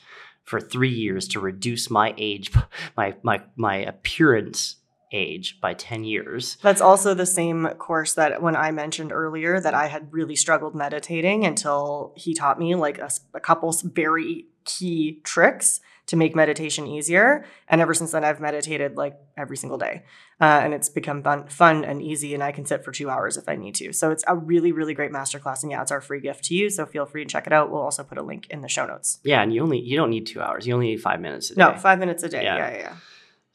for 0.45 0.60
three 0.60 0.89
years 0.89 1.27
to 1.29 1.39
reduce 1.39 1.89
my 1.89 2.13
age, 2.17 2.51
my 2.97 3.15
my 3.23 3.41
my 3.55 3.77
appearance 3.77 4.77
age 5.15 5.60
by 5.62 5.73
10 5.73 6.04
years. 6.04 6.58
That's 6.62 6.82
also 6.82 7.13
the 7.13 7.25
same 7.25 7.67
course 7.78 8.13
that 8.13 8.41
when 8.41 8.56
I 8.56 8.71
mentioned 8.71 9.12
earlier 9.12 9.60
that 9.60 9.73
I 9.73 9.88
had 9.88 10.12
really 10.13 10.36
struggled 10.36 10.75
meditating 10.75 11.45
until 11.45 12.13
he 12.15 12.34
taught 12.34 12.60
me 12.60 12.75
like 12.75 12.99
a 12.99 13.39
couple 13.39 13.71
very 13.84 14.45
key 14.65 15.21
tricks 15.23 15.80
to 16.08 16.15
make 16.15 16.36
meditation 16.36 16.86
easier. 16.86 17.45
And 17.67 17.82
ever 17.82 17.93
since 17.93 18.12
then, 18.12 18.23
I've 18.23 18.39
meditated 18.39 18.95
like 18.95 19.17
every 19.38 19.58
single 19.58 19.78
day. 19.78 20.04
Uh, 20.39 20.62
and 20.63 20.73
it's 20.73 20.89
become 20.89 21.23
fun, 21.23 21.47
fun 21.47 21.84
and 21.84 22.01
easy. 22.01 22.34
And 22.34 22.43
I 22.43 22.51
can 22.51 22.65
sit 22.65 22.84
for 22.84 22.91
two 22.91 23.10
hours 23.10 23.38
if 23.38 23.49
I 23.49 23.56
need 23.56 23.75
to. 23.75 23.91
So 23.93 24.12
it's 24.12 24.23
a 24.28 24.36
really, 24.36 24.71
really 24.71 24.93
great 24.93 25.12
masterclass. 25.12 25.63
And 25.63 25.71
yeah, 25.71 25.82
it's 25.82 25.91
our 25.91 26.01
free 26.01 26.19
gift 26.19 26.45
to 26.45 26.56
you. 26.56 26.69
So 26.69 26.86
feel 26.86 27.06
free 27.06 27.23
to 27.23 27.30
check 27.30 27.47
it 27.47 27.54
out. 27.54 27.71
We'll 27.71 27.82
also 27.82 28.04
put 28.04 28.17
a 28.17 28.21
link 28.21 28.47
in 28.49 28.62
the 28.62 28.67
show 28.67 28.86
notes. 28.86 29.19
Yeah, 29.23 29.41
and 29.41 29.54
you 29.54 29.63
only 29.63 29.80
you 29.80 29.97
don't 29.97 30.10
need 30.10 30.28
2 30.28 30.41
hours. 30.41 30.67
You 30.67 30.73
only 30.73 30.88
need 30.88 31.01
5 31.01 31.19
minutes 31.19 31.49
a 31.49 31.56
day. 31.56 31.62
No, 31.62 31.75
five 31.78 31.99
minutes 31.99 32.21
a 32.23 32.30
day. 32.30 32.43
Yeah, 32.43 32.58
yeah, 32.58 32.78
yeah. 32.78 32.93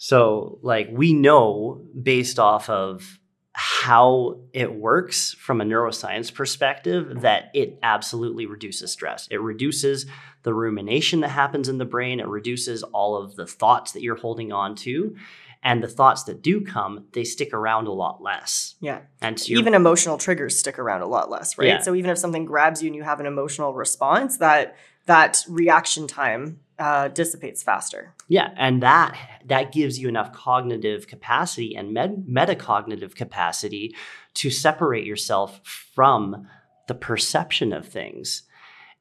So, 0.03 0.59
like, 0.63 0.89
we 0.91 1.13
know 1.13 1.85
based 2.03 2.39
off 2.39 2.71
of 2.71 3.19
how 3.53 4.41
it 4.55 4.73
works 4.73 5.35
from 5.35 5.61
a 5.61 5.65
neuroscience 5.65 6.33
perspective 6.33 7.21
that 7.21 7.51
it 7.53 7.79
absolutely 7.83 8.47
reduces 8.47 8.91
stress. 8.91 9.29
It 9.31 9.43
reduces 9.43 10.07
the 10.43 10.55
rumination 10.55 11.21
that 11.21 11.29
happens 11.29 11.69
in 11.69 11.77
the 11.77 11.85
brain, 11.85 12.19
it 12.19 12.29
reduces 12.29 12.83
all 12.83 13.15
of 13.15 13.37
the 13.37 13.47
thoughts 13.47 13.93
that 13.93 14.01
you're 14.01 14.17
holding 14.17 14.53
on 14.53 14.75
to. 14.77 15.17
And 15.63 15.83
the 15.83 15.89
thoughts 15.89 16.25
that 16.25 16.41
do 16.41 16.63
come, 16.63 17.05
they 17.13 17.25
stick 17.25 17.53
around 17.53 17.87
a 17.87 17.93
lot 17.93 18.23
less. 18.23 18.77
Yeah. 18.81 19.01
And 19.21 19.47
your 19.47 19.59
even 19.59 19.75
emotional 19.75 20.17
triggers 20.17 20.59
stick 20.59 20.79
around 20.79 21.03
a 21.03 21.07
lot 21.07 21.31
less, 21.31 21.59
right? 21.59 21.69
Yeah. 21.69 21.81
So 21.81 21.95
even 21.95 22.11
if 22.11 22.17
something 22.17 22.47
grabs 22.47 22.83
you 22.83 22.87
and 22.87 22.97
you 22.97 23.03
have 23.03 23.21
an 23.21 23.27
emotional 23.27 23.75
response, 23.75 24.39
that 24.39 24.77
that 25.07 25.45
reaction 25.49 26.07
time 26.07 26.61
uh, 26.79 27.09
dissipates 27.09 27.63
faster. 27.63 28.15
Yeah, 28.29 28.55
and 28.57 28.83
that 28.83 29.17
that 29.45 29.73
gives 29.73 29.99
you 29.99 30.09
enough 30.09 30.33
cognitive 30.33 31.07
capacity 31.07 31.77
and 31.77 31.93
med- 31.93 32.27
metacognitive 32.27 33.15
capacity 33.15 33.95
to 34.35 34.51
separate 34.51 35.05
yourself 35.05 35.61
from 35.65 36.47
the 36.89 36.95
perception 36.95 37.73
of 37.73 37.87
things. 37.87 38.45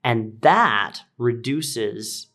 And 0.03 0.39
that 0.41 1.01
reduces 1.17 2.27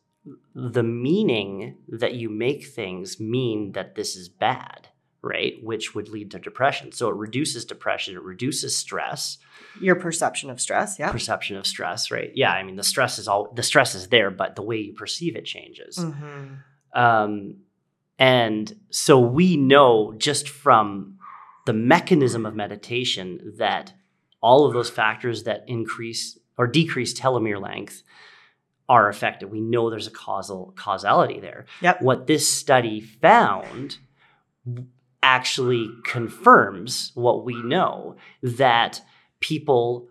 the 0.54 0.82
meaning 0.82 1.76
that 1.88 2.14
you 2.14 2.30
make 2.30 2.66
things 2.66 3.20
mean 3.20 3.72
that 3.72 3.94
this 3.94 4.16
is 4.16 4.28
bad, 4.28 4.88
right? 5.22 5.54
Which 5.62 5.94
would 5.94 6.08
lead 6.08 6.30
to 6.30 6.38
depression. 6.38 6.92
So 6.92 7.08
it 7.08 7.14
reduces 7.16 7.64
depression, 7.64 8.14
it 8.16 8.22
reduces 8.22 8.76
stress, 8.76 9.38
Your 9.80 9.96
perception 9.96 10.50
of 10.50 10.60
stress, 10.60 10.98
yeah. 10.98 11.10
perception 11.10 11.56
of 11.56 11.66
stress, 11.66 12.10
right? 12.10 12.30
Yeah, 12.34 12.52
I 12.52 12.62
mean 12.62 12.76
the 12.76 12.82
stress 12.84 13.18
is 13.18 13.28
all 13.28 13.52
the 13.54 13.62
stress 13.62 13.94
is 13.94 14.08
there, 14.08 14.30
but 14.30 14.56
the 14.56 14.62
way 14.62 14.78
you 14.78 14.92
perceive 14.94 15.36
it 15.36 15.44
changes. 15.44 15.98
Mhm. 15.98 16.58
Um, 16.94 17.56
and 18.18 18.76
so 18.90 19.18
we 19.18 19.56
know 19.56 20.14
just 20.16 20.48
from 20.48 21.18
the 21.66 21.72
mechanism 21.72 22.46
of 22.46 22.54
meditation 22.54 23.54
that 23.58 23.92
all 24.40 24.66
of 24.66 24.72
those 24.74 24.90
factors 24.90 25.42
that 25.44 25.64
increase 25.66 26.38
or 26.56 26.66
decrease 26.66 27.18
telomere 27.18 27.60
length 27.60 28.02
are 28.88 29.08
affected. 29.08 29.50
We 29.50 29.60
know 29.60 29.90
there's 29.90 30.06
a 30.06 30.12
causal 30.12 30.74
causality 30.76 31.40
there. 31.40 31.66
Yep. 31.80 32.02
What 32.02 32.26
this 32.26 32.46
study 32.46 33.00
found 33.00 33.98
actually 35.22 35.88
confirms 36.04 37.10
what 37.14 37.44
we 37.44 37.62
know 37.62 38.16
that 38.42 39.00
people 39.40 40.08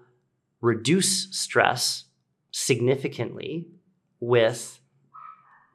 reduce 0.61 1.29
stress 1.35 2.05
significantly 2.51 3.67
with 4.19 4.79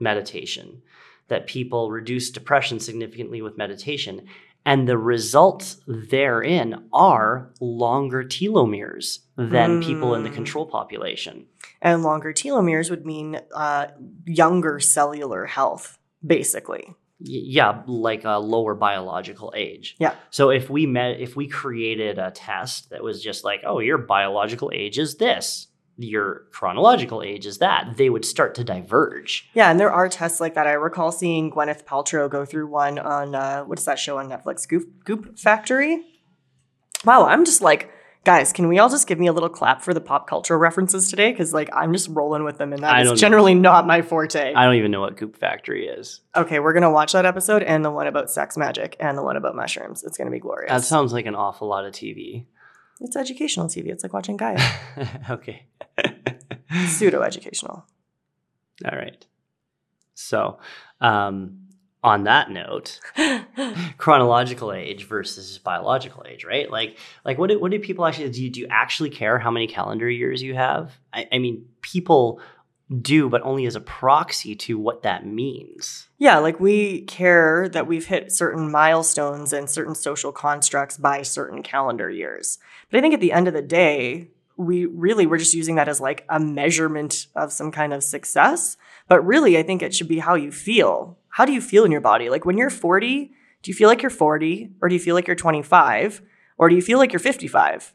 meditation, 0.00 0.82
that 1.28 1.46
people 1.46 1.90
reduce 1.90 2.30
depression 2.30 2.80
significantly 2.80 3.42
with 3.42 3.58
meditation. 3.58 4.26
And 4.64 4.86
the 4.88 4.98
results 4.98 5.78
therein 5.86 6.84
are 6.92 7.50
longer 7.60 8.22
telomeres 8.24 9.20
than 9.36 9.82
people 9.82 10.14
in 10.14 10.24
the 10.24 10.30
Mm. 10.30 10.34
control 10.34 10.66
population. 10.66 11.46
And 11.80 12.02
longer 12.02 12.32
telomeres 12.32 12.90
would 12.90 13.06
mean 13.06 13.40
uh, 13.54 13.86
younger 14.26 14.78
cellular 14.80 15.46
health, 15.46 15.98
basically. 16.26 16.94
Yeah 17.20 17.82
like 17.88 18.24
a 18.24 18.38
lower 18.38 18.74
biological 18.76 19.52
age 19.56 19.96
Yeah. 19.98 20.14
so 20.30 20.50
if 20.50 20.70
we 20.70 20.86
met 20.86 21.18
if 21.20 21.34
we 21.34 21.48
created 21.48 22.16
a 22.16 22.30
test 22.30 22.90
that 22.90 23.02
was 23.02 23.20
just 23.20 23.42
like 23.42 23.62
oh 23.66 23.80
your 23.80 23.98
biological 23.98 24.70
age 24.72 25.00
is 25.00 25.16
this 25.16 25.66
your 25.98 26.44
chronological 26.52 27.22
age 27.22 27.44
is 27.44 27.58
that 27.58 27.96
they 27.96 28.08
would 28.08 28.24
start 28.24 28.54
to 28.54 28.62
diverge 28.64 29.48
Yeah, 29.52 29.70
and 29.70 29.80
there 29.80 29.90
are 29.92 30.08
tests 30.08 30.40
like 30.40 30.54
that. 30.54 30.66
I 30.66 30.72
recall 30.72 31.10
seeing 31.12 31.50
Gwyneth 31.50 31.84
Paltrow 31.84 32.30
go 32.30 32.44
through 32.44 32.68
one 32.68 32.98
on 32.98 33.34
uh, 33.34 33.64
what's 33.64 33.84
that 33.84 33.98
show 33.98 34.18
on 34.18 34.28
Netflix? 34.28 34.68
Goop 34.68 35.04
Goop 35.04 35.38
Factory. 35.38 36.04
Wow, 37.04 37.26
I'm 37.26 37.44
just 37.44 37.62
like, 37.62 37.90
guys, 38.24 38.52
can 38.52 38.68
we 38.68 38.78
all 38.78 38.88
just 38.88 39.06
give 39.06 39.18
me 39.18 39.26
a 39.28 39.32
little 39.32 39.48
clap 39.48 39.82
for 39.82 39.94
the 39.94 40.00
pop 40.00 40.26
culture 40.28 40.58
references 40.58 41.10
today? 41.10 41.30
Because 41.30 41.52
like 41.54 41.68
I'm 41.72 41.92
just 41.92 42.08
rolling 42.08 42.44
with 42.44 42.58
them, 42.58 42.72
and 42.72 42.82
that 42.82 43.06
is 43.06 43.20
generally 43.20 43.54
not 43.54 43.86
my 43.86 44.02
forte. 44.02 44.52
i 44.54 44.64
don't 44.64 44.74
even 44.74 44.90
know 44.90 45.00
what 45.00 45.16
goop 45.16 45.36
factory 45.36 45.86
is 45.86 46.20
okay, 46.36 46.58
we're 46.60 46.72
gonna 46.72 46.90
watch 46.90 47.12
that 47.12 47.26
episode 47.26 47.62
and 47.62 47.84
the 47.84 47.90
one 47.90 48.06
about 48.06 48.30
sex 48.30 48.56
magic 48.56 48.96
and 49.00 49.16
the 49.18 49.22
one 49.22 49.36
about 49.36 49.56
mushrooms. 49.56 50.04
It's 50.04 50.16
gonna 50.18 50.30
be 50.30 50.38
glorious. 50.40 50.70
that 50.70 50.84
sounds 50.84 51.12
like 51.12 51.26
an 51.26 51.34
awful 51.34 51.66
lot 51.68 51.84
of 51.84 51.92
tv 51.92 52.46
it's 53.00 53.16
educational 53.16 53.66
TV. 53.66 53.88
It's 53.88 54.02
like 54.02 54.12
watching 54.12 54.36
Gaia. 54.36 54.58
okay 55.30 55.66
Pseudo 56.86 57.22
educational. 57.22 57.86
all 58.84 58.98
right 58.98 59.26
so 60.14 60.58
um 61.00 61.68
on 62.04 62.24
that 62.24 62.50
note 62.50 63.00
chronological 63.98 64.72
age 64.72 65.04
versus 65.04 65.58
biological 65.58 66.24
age, 66.28 66.44
right? 66.44 66.70
Like, 66.70 66.96
like 67.24 67.38
what 67.38 67.50
do, 67.50 67.58
what 67.58 67.70
do 67.70 67.78
people 67.80 68.06
actually 68.06 68.30
do? 68.30 68.42
You, 68.42 68.50
do 68.50 68.60
you 68.60 68.66
actually 68.70 69.10
care 69.10 69.38
how 69.38 69.50
many 69.50 69.66
calendar 69.66 70.08
years 70.08 70.40
you 70.40 70.54
have? 70.54 70.92
I, 71.12 71.26
I 71.32 71.38
mean, 71.38 71.66
people 71.82 72.40
do, 73.00 73.28
but 73.28 73.42
only 73.42 73.66
as 73.66 73.76
a 73.76 73.80
proxy 73.80 74.54
to 74.54 74.78
what 74.78 75.02
that 75.02 75.26
means. 75.26 76.08
Yeah, 76.18 76.38
like 76.38 76.58
we 76.58 77.02
care 77.02 77.68
that 77.68 77.86
we've 77.86 78.06
hit 78.06 78.32
certain 78.32 78.70
milestones 78.70 79.52
and 79.52 79.68
certain 79.68 79.94
social 79.94 80.32
constructs 80.32 80.96
by 80.96 81.22
certain 81.22 81.62
calendar 81.62 82.10
years. 82.10 82.58
But 82.90 82.98
I 82.98 83.00
think 83.00 83.14
at 83.14 83.20
the 83.20 83.32
end 83.32 83.46
of 83.46 83.54
the 83.54 83.62
day, 83.62 84.30
we 84.56 84.86
really 84.86 85.26
we're 85.26 85.38
just 85.38 85.54
using 85.54 85.76
that 85.76 85.88
as 85.88 86.00
like 86.00 86.24
a 86.28 86.40
measurement 86.40 87.28
of 87.36 87.52
some 87.52 87.70
kind 87.70 87.92
of 87.92 88.02
success. 88.02 88.76
But 89.06 89.24
really, 89.24 89.56
I 89.56 89.62
think 89.62 89.82
it 89.82 89.94
should 89.94 90.08
be 90.08 90.18
how 90.18 90.34
you 90.34 90.50
feel. 90.50 91.18
How 91.28 91.44
do 91.44 91.52
you 91.52 91.60
feel 91.60 91.84
in 91.84 91.92
your 91.92 92.00
body? 92.00 92.28
Like 92.28 92.44
when 92.44 92.58
you're 92.58 92.70
40, 92.70 93.30
do 93.62 93.70
you 93.70 93.74
feel 93.74 93.88
like 93.88 94.02
you're 94.02 94.10
40 94.10 94.70
or 94.80 94.88
do 94.88 94.94
you 94.94 95.00
feel 95.00 95.14
like 95.14 95.26
you're 95.26 95.36
25 95.36 96.22
or 96.56 96.68
do 96.68 96.74
you 96.74 96.82
feel 96.82 96.98
like 96.98 97.12
you're 97.12 97.20
55? 97.20 97.94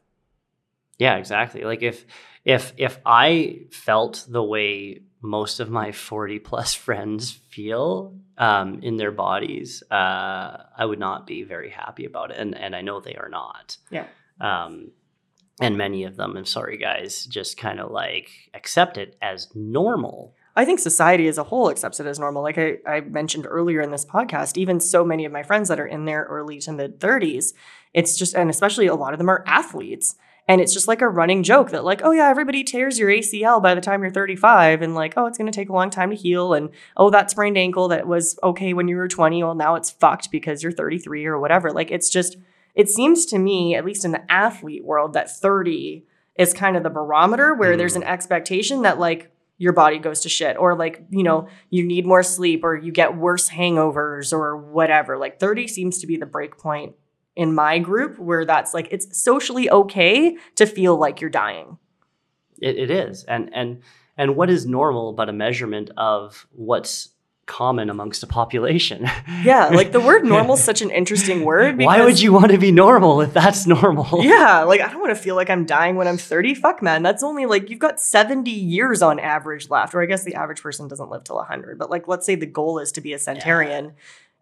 Yeah, 0.98 1.18
exactly. 1.18 1.64
Like 1.64 1.82
if 1.82 2.06
if 2.46 2.74
if 2.78 3.00
I 3.06 3.62
felt 3.72 4.26
the 4.28 4.44
way 4.44 5.02
most 5.22 5.60
of 5.60 5.70
my 5.70 5.92
40 5.92 6.40
plus 6.40 6.74
friends 6.86 7.32
feel 7.32 8.16
um, 8.38 8.80
in 8.82 8.98
their 8.98 9.12
bodies, 9.12 9.84
uh, 9.90 10.58
I 10.78 10.86
would 10.86 11.00
not 11.00 11.26
be 11.26 11.44
very 11.44 11.70
happy 11.70 12.06
about 12.06 12.32
it. 12.32 12.38
And 12.38 12.58
and 12.58 12.76
I 12.76 12.82
know 12.82 13.00
they 13.00 13.16
are 13.16 13.30
not. 13.30 13.78
Yeah. 13.90 14.08
Um, 14.42 14.92
and 15.62 15.78
many 15.78 16.04
of 16.04 16.16
them, 16.16 16.36
I'm 16.36 16.46
sorry 16.46 16.78
guys, 16.78 17.26
just 17.26 17.58
kind 17.58 17.80
of 17.80 17.92
like 17.92 18.30
accept 18.54 18.98
it 18.98 19.16
as 19.22 19.50
normal. 19.54 20.36
I 20.56 20.66
think 20.66 20.80
society 20.80 21.28
as 21.28 21.38
a 21.38 21.44
whole 21.44 21.70
accepts 21.70 22.00
it 22.00 22.06
as 22.06 22.20
normal. 22.20 22.44
Like 22.44 22.58
I, 22.58 22.78
I 22.88 23.02
mentioned 23.02 23.48
earlier 23.48 23.82
in 23.82 23.92
this 23.92 24.06
podcast, 24.06 24.58
even 24.58 24.80
so 24.80 25.04
many 25.04 25.26
of 25.26 25.32
my 25.32 25.44
friends 25.44 25.70
that 25.70 25.80
are 25.80 25.86
in 25.86 26.06
their 26.06 26.24
early 26.24 26.60
to 26.60 26.72
mid 26.72 27.00
30s, 27.00 27.54
it's 27.94 28.18
just, 28.18 28.36
and 28.36 28.50
especially 28.50 28.88
a 28.88 28.96
lot 28.96 29.14
of 29.14 29.20
them 29.20 29.30
are 29.30 29.44
athletes. 29.48 30.16
And 30.48 30.60
it's 30.60 30.74
just 30.74 30.90
like 30.90 31.02
a 31.02 31.08
running 31.08 31.42
joke 31.44 31.72
that, 31.72 31.86
like, 31.86 32.02
oh 32.04 32.12
yeah, 32.12 32.28
everybody 32.28 32.64
tears 32.64 33.00
your 33.00 33.10
ACL 33.10 33.64
by 33.64 33.74
the 33.74 33.82
time 33.82 34.02
you're 34.02 34.12
35, 34.12 34.82
and 34.82 34.94
like, 34.94 35.14
oh, 35.16 35.26
it's 35.26 35.38
going 35.38 35.52
to 35.52 35.56
take 35.56 35.70
a 35.70 35.74
long 35.74 35.90
time 35.90 36.10
to 36.10 36.16
heal. 36.16 36.54
And 36.54 36.70
oh, 36.98 37.10
that 37.12 37.32
sprained 37.32 37.58
ankle 37.58 37.88
that 37.90 38.08
was 38.08 38.38
okay 38.44 38.74
when 38.74 38.88
you 38.88 38.98
were 38.98 39.08
20, 39.08 39.42
well, 39.42 39.56
now 39.56 39.76
it's 39.76 39.90
fucked 39.90 40.32
because 40.32 40.62
you're 40.62 40.72
33 40.72 41.26
or 41.26 41.40
whatever. 41.40 41.72
Like, 41.72 41.92
it's 41.92 42.10
just, 42.10 42.38
it 42.76 42.90
seems 42.90 43.26
to 43.28 43.40
me, 43.40 43.76
at 43.76 43.86
least 43.86 44.04
in 44.04 44.12
the 44.12 44.32
athlete 44.32 44.84
world, 44.84 45.14
that 45.14 45.32
30 45.32 46.06
is 46.38 46.54
kind 46.54 46.76
of 46.76 46.84
the 46.84 46.90
barometer 46.90 47.54
where 47.54 47.78
there's 47.78 47.96
an 47.96 48.02
mm. 48.02 48.08
expectation 48.08 48.82
that, 48.82 49.00
like, 49.00 49.34
your 49.58 49.72
body 49.72 50.00
goes 50.00 50.22
to 50.22 50.30
shit 50.30 50.58
or 50.58 50.76
like 50.76 51.06
you 51.10 51.24
know 51.24 51.48
you 51.70 51.86
need 51.86 52.06
more 52.06 52.24
sleep 52.24 52.64
or 52.64 52.76
you 52.76 52.92
get 52.92 53.16
worse 53.16 53.50
hangovers 53.50 54.34
or 54.34 54.58
whatever 54.58 55.18
like 55.18 55.40
30 55.40 55.68
seems 55.68 56.00
to 56.00 56.08
be 56.08 56.18
the 56.18 56.26
break 56.26 56.58
point 56.58 56.96
in 57.36 57.54
my 57.54 57.80
group 57.80 58.20
where 58.20 58.46
that's 58.46 58.74
like 58.74 58.88
it's 58.92 59.18
socially 59.18 59.70
okay 59.70 60.38
to 60.56 60.66
feel 60.66 60.98
like 60.98 61.22
you're 61.22 61.30
dying. 61.30 61.78
It, 62.62 62.78
it 62.78 62.92
is, 62.92 63.24
and 63.26 63.50
and 63.54 63.82
and 64.18 64.36
what 64.36 64.50
is 64.50 64.66
normal 64.66 65.14
but 65.14 65.30
a 65.30 65.34
measurement 65.34 65.90
of 65.98 66.48
what's 66.52 67.10
common 67.46 67.90
amongst 67.90 68.24
a 68.24 68.28
population? 68.28 69.04
yeah 69.44 69.68
like 69.68 69.92
the 69.92 70.00
word 70.00 70.24
normal 70.24 70.56
is 70.56 70.64
such 70.72 70.82
an 70.82 70.90
interesting 70.90 71.44
word 71.44 71.78
Why 71.78 72.04
would 72.06 72.22
you 72.22 72.32
want 72.32 72.52
to 72.52 72.58
be 72.58 72.72
normal 72.72 73.20
if 73.20 73.34
that's 73.34 73.68
normal? 73.68 74.24
yeah 74.24 74.64
like 74.64 74.80
i 74.80 74.88
don't 74.88 75.02
want 75.02 75.16
to 75.16 75.22
feel 75.22 75.36
like 75.36 75.50
i'm 75.50 75.66
dying 75.66 75.98
when 75.98 76.08
i'm 76.08 76.18
30 76.18 76.56
fuck 76.56 76.82
man 76.82 77.04
that's 77.04 77.22
only 77.22 77.46
like 77.46 77.70
you've 77.70 77.80
got 77.80 78.00
70 78.00 78.50
years 78.50 79.02
on 79.02 79.20
average 79.20 79.70
left 79.70 79.94
or 79.94 80.02
i 80.02 80.06
guess 80.06 80.24
the 80.24 80.36
average 80.36 80.62
person 80.62 80.88
doesn't 80.88 81.10
live 81.10 81.26
till 81.26 81.36
100 81.36 81.78
but 81.78 81.90
like 81.90 82.08
let's 82.08 82.26
say 82.26 82.36
the 82.36 82.46
goal 82.46 82.80
is 82.80 82.94
to 82.94 83.02
be 83.02 83.12
a 83.12 83.20
centurion 83.20 83.94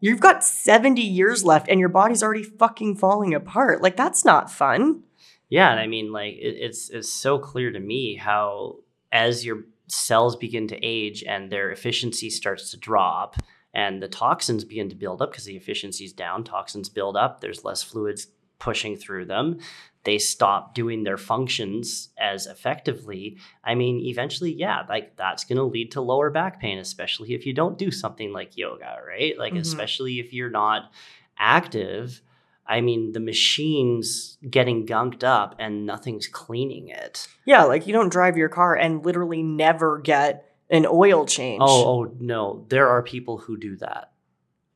You've 0.02 0.20
got 0.20 0.44
70 0.44 1.02
years 1.02 1.46
left 1.46 1.70
and 1.70 1.80
your 1.80 1.90
body's 1.90 2.22
already 2.24 2.44
fucking 2.44 2.98
falling 2.98 3.34
apart. 3.34 3.82
Like, 3.82 3.96
that's 3.96 4.26
not 4.26 4.52
fun. 4.52 5.04
Yeah, 5.52 5.70
and 5.70 5.80
I 5.80 5.88
mean, 5.88 6.14
like 6.14 6.36
it, 6.36 6.56
it's 6.60 6.90
it's 6.90 7.10
so 7.10 7.38
clear 7.38 7.72
to 7.72 7.80
me 7.80 8.16
how 8.16 8.78
as 9.12 9.46
your 9.46 9.66
cells 9.88 10.38
begin 10.38 10.66
to 10.70 10.80
age 10.82 11.26
and 11.26 11.52
their 11.52 11.72
efficiency 11.72 12.30
starts 12.30 12.72
to 12.72 12.78
drop, 12.78 13.36
and 13.74 14.02
the 14.02 14.08
toxins 14.08 14.64
begin 14.64 14.90
to 14.90 14.96
build 14.96 15.22
up 15.22 15.32
because 15.32 15.44
the 15.44 15.58
efficiency's 15.58 16.14
down, 16.14 16.46
toxins 16.46 16.88
build 16.88 17.18
up. 17.18 17.42
There's 17.42 17.66
less 17.66 17.84
fluids 17.84 18.28
pushing 18.62 18.96
through 18.96 19.26
them. 19.26 19.58
They 20.04 20.18
stop 20.18 20.74
doing 20.74 21.04
their 21.04 21.18
functions 21.18 22.10
as 22.18 22.48
effectively. 22.48 23.38
I 23.64 23.76
mean, 23.76 24.00
eventually, 24.06 24.54
yeah, 24.54 24.84
like 24.88 25.16
that's 25.18 25.44
going 25.44 25.58
to 25.58 25.64
lead 25.64 25.92
to 25.92 26.02
lower 26.02 26.30
back 26.30 26.60
pain, 26.62 26.78
especially 26.78 27.34
if 27.34 27.46
you 27.46 27.54
don't 27.54 27.78
do 27.78 27.92
something 27.92 28.32
like 28.32 28.56
yoga, 28.58 28.98
right? 29.08 29.38
Like, 29.38 29.54
Mhm. 29.54 29.60
especially 29.62 30.20
if 30.20 30.32
you're 30.34 30.50
not 30.50 30.92
active. 31.38 32.22
I 32.66 32.82
mean, 32.82 33.12
the 33.12 33.20
machine's 33.20 34.38
getting 34.50 34.86
gunked 34.86 35.24
up 35.24 35.56
and 35.60 35.86
nothing's 35.86 36.28
cleaning 36.28 36.88
it. 36.90 37.28
Yeah, 37.46 37.64
like 37.66 37.86
you 37.88 37.94
don't 37.94 38.10
drive 38.12 38.38
your 38.38 38.50
car 38.50 38.76
and 38.76 39.06
literally 39.06 39.44
never 39.44 40.00
get 40.00 40.46
an 40.70 40.86
oil 40.90 41.26
change. 41.26 41.62
Oh, 41.64 41.86
oh 42.06 42.16
no, 42.20 42.66
there 42.70 42.88
are 42.90 43.04
people 43.04 43.38
who 43.40 43.58
do 43.58 43.76
that. 43.78 44.11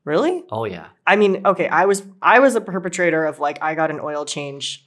Really? 0.06 0.44
Oh 0.52 0.66
yeah. 0.66 0.88
I 1.06 1.18
mean, 1.18 1.46
okay, 1.46 1.68
I 1.68 1.86
was 1.86 2.04
I 2.22 2.40
was 2.40 2.56
a 2.56 2.62
perpetrator 2.62 3.26
of 3.26 3.40
like 3.40 3.62
I 3.62 3.76
got 3.76 3.92
an 3.92 4.00
oil 4.00 4.26
change 4.26 4.86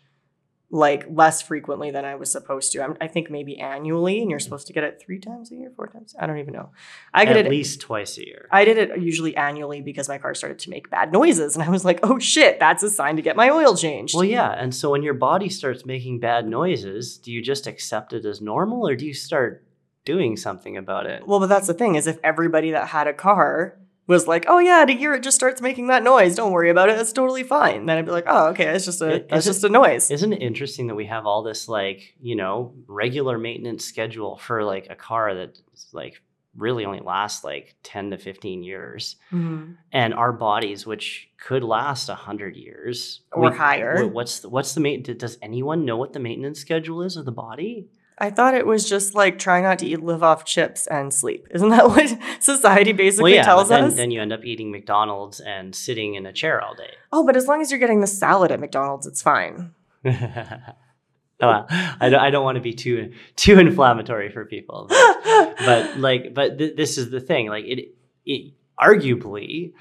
like 0.70 1.06
less 1.08 1.40
frequently 1.40 1.90
than 1.90 2.04
I 2.04 2.16
was 2.16 2.30
supposed 2.30 2.72
to. 2.72 2.82
I'm, 2.82 2.96
I 3.00 3.08
think 3.08 3.30
maybe 3.30 3.58
annually, 3.58 4.20
and 4.20 4.30
you're 4.30 4.38
mm. 4.38 4.42
supposed 4.42 4.66
to 4.66 4.74
get 4.74 4.84
it 4.84 5.00
three 5.00 5.18
times 5.18 5.50
a 5.50 5.54
year, 5.54 5.72
four 5.74 5.86
times. 5.86 6.14
I 6.18 6.26
don't 6.26 6.38
even 6.38 6.52
know. 6.52 6.70
I 7.14 7.24
get 7.24 7.36
it 7.36 7.40
At 7.40 7.46
it. 7.46 7.50
least 7.50 7.80
twice 7.80 8.18
a 8.18 8.26
year. 8.26 8.48
I 8.52 8.66
did 8.66 8.76
it 8.76 9.00
usually 9.00 9.34
annually 9.34 9.80
because 9.80 10.08
my 10.08 10.18
car 10.18 10.34
started 10.34 10.58
to 10.60 10.70
make 10.70 10.90
bad 10.90 11.10
noises, 11.10 11.54
and 11.54 11.62
I 11.62 11.70
was 11.70 11.84
like, 11.84 12.00
"Oh 12.02 12.18
shit, 12.18 12.60
that's 12.60 12.82
a 12.82 12.90
sign 12.90 13.16
to 13.16 13.22
get 13.22 13.36
my 13.36 13.48
oil 13.50 13.76
changed." 13.76 14.14
well, 14.14 14.24
yeah, 14.24 14.50
and 14.50 14.74
so 14.74 14.90
when 14.90 15.02
your 15.02 15.14
body 15.14 15.48
starts 15.48 15.86
making 15.86 16.20
bad 16.20 16.46
noises, 16.46 17.16
do 17.16 17.32
you 17.32 17.40
just 17.40 17.66
accept 17.66 18.12
it 18.12 18.26
as 18.26 18.40
normal 18.40 18.86
or 18.86 18.94
do 18.94 19.06
you 19.06 19.14
start 19.14 19.64
doing 20.04 20.36
something 20.36 20.76
about 20.76 21.06
it? 21.06 21.26
Well, 21.26 21.40
but 21.40 21.48
that's 21.48 21.66
the 21.66 21.74
thing 21.74 21.94
is 21.94 22.06
if 22.06 22.18
everybody 22.22 22.72
that 22.72 22.88
had 22.88 23.06
a 23.06 23.14
car 23.14 23.78
was 24.08 24.26
like, 24.26 24.46
"Oh 24.48 24.58
yeah, 24.58 24.84
to 24.84 24.92
hear 24.92 25.14
it 25.14 25.22
just 25.22 25.36
starts 25.36 25.60
making 25.62 25.86
that 25.88 26.02
noise. 26.02 26.34
Don't 26.34 26.50
worry 26.50 26.70
about 26.70 26.88
it. 26.88 26.98
It's 26.98 27.12
totally 27.12 27.44
fine." 27.44 27.86
Then 27.86 27.98
I'd 27.98 28.06
be 28.06 28.10
like, 28.10 28.24
"Oh, 28.26 28.48
okay, 28.48 28.64
it's 28.74 28.86
just 28.86 29.00
a 29.02 29.16
It- 29.16 29.26
it's 29.30 29.46
just 29.46 29.62
a 29.62 29.68
noise." 29.68 30.10
Isn't 30.10 30.32
it 30.32 30.42
interesting 30.42 30.88
that 30.88 30.96
we 30.96 31.06
have 31.06 31.26
all 31.26 31.42
this 31.44 31.68
like, 31.68 32.14
you 32.20 32.34
know, 32.34 32.74
regular 32.88 33.38
maintenance 33.38 33.84
schedule 33.84 34.36
for 34.38 34.64
like 34.64 34.88
a 34.90 34.96
car 34.96 35.34
that 35.34 35.58
like 35.92 36.20
really 36.56 36.84
only 36.84 36.98
lasts 36.98 37.44
like 37.44 37.76
10 37.84 38.10
to 38.10 38.18
15 38.18 38.64
years 38.64 39.14
Mhm. 39.30 39.76
and 39.92 40.12
our 40.12 40.32
bodies 40.32 40.84
which 40.86 41.30
could 41.36 41.62
last 41.62 42.08
100 42.08 42.56
years 42.56 43.20
Or 43.32 43.52
higher. 43.52 44.04
what's 44.08 44.40
the, 44.40 44.48
what's 44.48 44.74
the 44.74 44.80
main 44.80 45.02
does 45.04 45.38
anyone 45.40 45.84
know 45.84 45.96
what 45.96 46.14
the 46.14 46.18
maintenance 46.18 46.58
schedule 46.58 47.02
is 47.02 47.16
of 47.16 47.26
the 47.26 47.30
body 47.32 47.86
I 48.20 48.30
thought 48.30 48.54
it 48.54 48.66
was 48.66 48.88
just 48.88 49.14
like 49.14 49.38
try 49.38 49.60
not 49.60 49.78
to 49.78 49.86
eat, 49.86 50.02
live 50.02 50.22
off 50.22 50.44
chips 50.44 50.86
and 50.88 51.12
sleep. 51.14 51.46
Isn't 51.52 51.70
that 51.70 51.88
what 51.88 52.18
society 52.40 52.92
basically 52.92 53.32
well, 53.32 53.36
yeah, 53.36 53.42
tells 53.42 53.68
then, 53.68 53.84
us? 53.84 53.94
then 53.94 54.10
you 54.10 54.20
end 54.20 54.32
up 54.32 54.44
eating 54.44 54.70
McDonald's 54.70 55.40
and 55.40 55.74
sitting 55.74 56.14
in 56.14 56.26
a 56.26 56.32
chair 56.32 56.60
all 56.60 56.74
day. 56.74 56.94
oh, 57.12 57.24
but 57.24 57.36
as 57.36 57.46
long 57.46 57.60
as 57.60 57.70
you're 57.70 57.80
getting 57.80 58.00
the 58.00 58.06
salad 58.06 58.50
at 58.50 58.60
McDonald's, 58.60 59.06
it's 59.06 59.22
fine. 59.22 59.72
well, 60.04 61.66
I 61.70 62.08
don't, 62.08 62.20
I 62.20 62.30
don't 62.30 62.44
want 62.44 62.56
to 62.56 62.62
be 62.62 62.74
too 62.74 63.12
too 63.36 63.58
inflammatory 63.58 64.30
for 64.30 64.44
people, 64.44 64.86
but, 64.88 65.56
but 65.58 65.98
like, 65.98 66.34
but 66.34 66.58
th- 66.58 66.76
this 66.76 66.98
is 66.98 67.10
the 67.10 67.20
thing. 67.20 67.48
Like, 67.48 67.64
it, 67.64 67.94
it 68.26 68.52
arguably, 68.80 69.72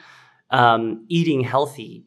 um, 0.50 1.06
eating 1.08 1.42
healthy 1.42 2.06